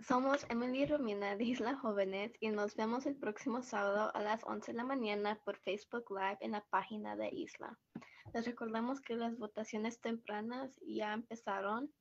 Somos 0.00 0.44
Emily 0.48 0.86
Romina 0.86 1.36
de 1.36 1.44
Isla 1.44 1.76
Jóvenes 1.76 2.32
y 2.40 2.48
nos 2.48 2.74
vemos 2.74 3.06
el 3.06 3.14
próximo 3.14 3.62
sábado 3.62 4.10
a 4.16 4.20
las 4.20 4.42
11 4.42 4.72
de 4.72 4.78
la 4.78 4.84
mañana 4.84 5.40
por 5.44 5.56
Facebook 5.58 6.10
Live 6.10 6.38
en 6.40 6.52
la 6.52 6.64
página 6.70 7.14
de 7.14 7.28
Isla. 7.28 7.78
Les 8.34 8.44
recordamos 8.44 9.00
que 9.00 9.14
las 9.14 9.38
votaciones 9.38 10.00
tempranas 10.00 10.76
ya 10.82 11.12
empezaron. 11.12 11.92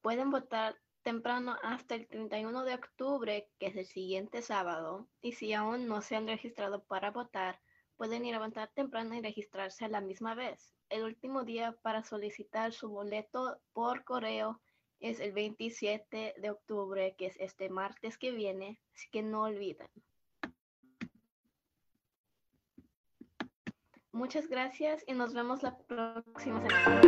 Pueden 0.00 0.30
votar 0.30 0.74
temprano 1.02 1.56
hasta 1.62 1.94
el 1.94 2.06
31 2.06 2.64
de 2.64 2.74
octubre, 2.74 3.48
que 3.58 3.66
es 3.66 3.76
el 3.76 3.86
siguiente 3.86 4.42
sábado, 4.42 5.08
y 5.20 5.32
si 5.32 5.52
aún 5.52 5.86
no 5.86 6.00
se 6.00 6.16
han 6.16 6.26
registrado 6.26 6.82
para 6.84 7.10
votar, 7.10 7.60
pueden 7.96 8.24
ir 8.24 8.34
a 8.34 8.38
votar 8.38 8.70
temprano 8.74 9.14
y 9.14 9.20
registrarse 9.20 9.84
a 9.84 9.88
la 9.88 10.00
misma 10.00 10.34
vez. 10.34 10.74
El 10.88 11.04
último 11.04 11.44
día 11.44 11.76
para 11.82 12.02
solicitar 12.02 12.72
su 12.72 12.88
boleto 12.88 13.58
por 13.72 14.04
correo 14.04 14.60
es 15.00 15.20
el 15.20 15.32
27 15.32 16.34
de 16.38 16.50
octubre, 16.50 17.14
que 17.18 17.26
es 17.26 17.36
este 17.38 17.68
martes 17.68 18.18
que 18.18 18.30
viene, 18.30 18.78
así 18.94 19.08
que 19.10 19.22
no 19.22 19.42
olviden. 19.42 19.88
Muchas 24.12 24.46
gracias 24.46 25.02
y 25.06 25.14
nos 25.14 25.32
vemos 25.32 25.62
la 25.62 25.76
próxima 25.78 26.62
semana. 26.68 27.00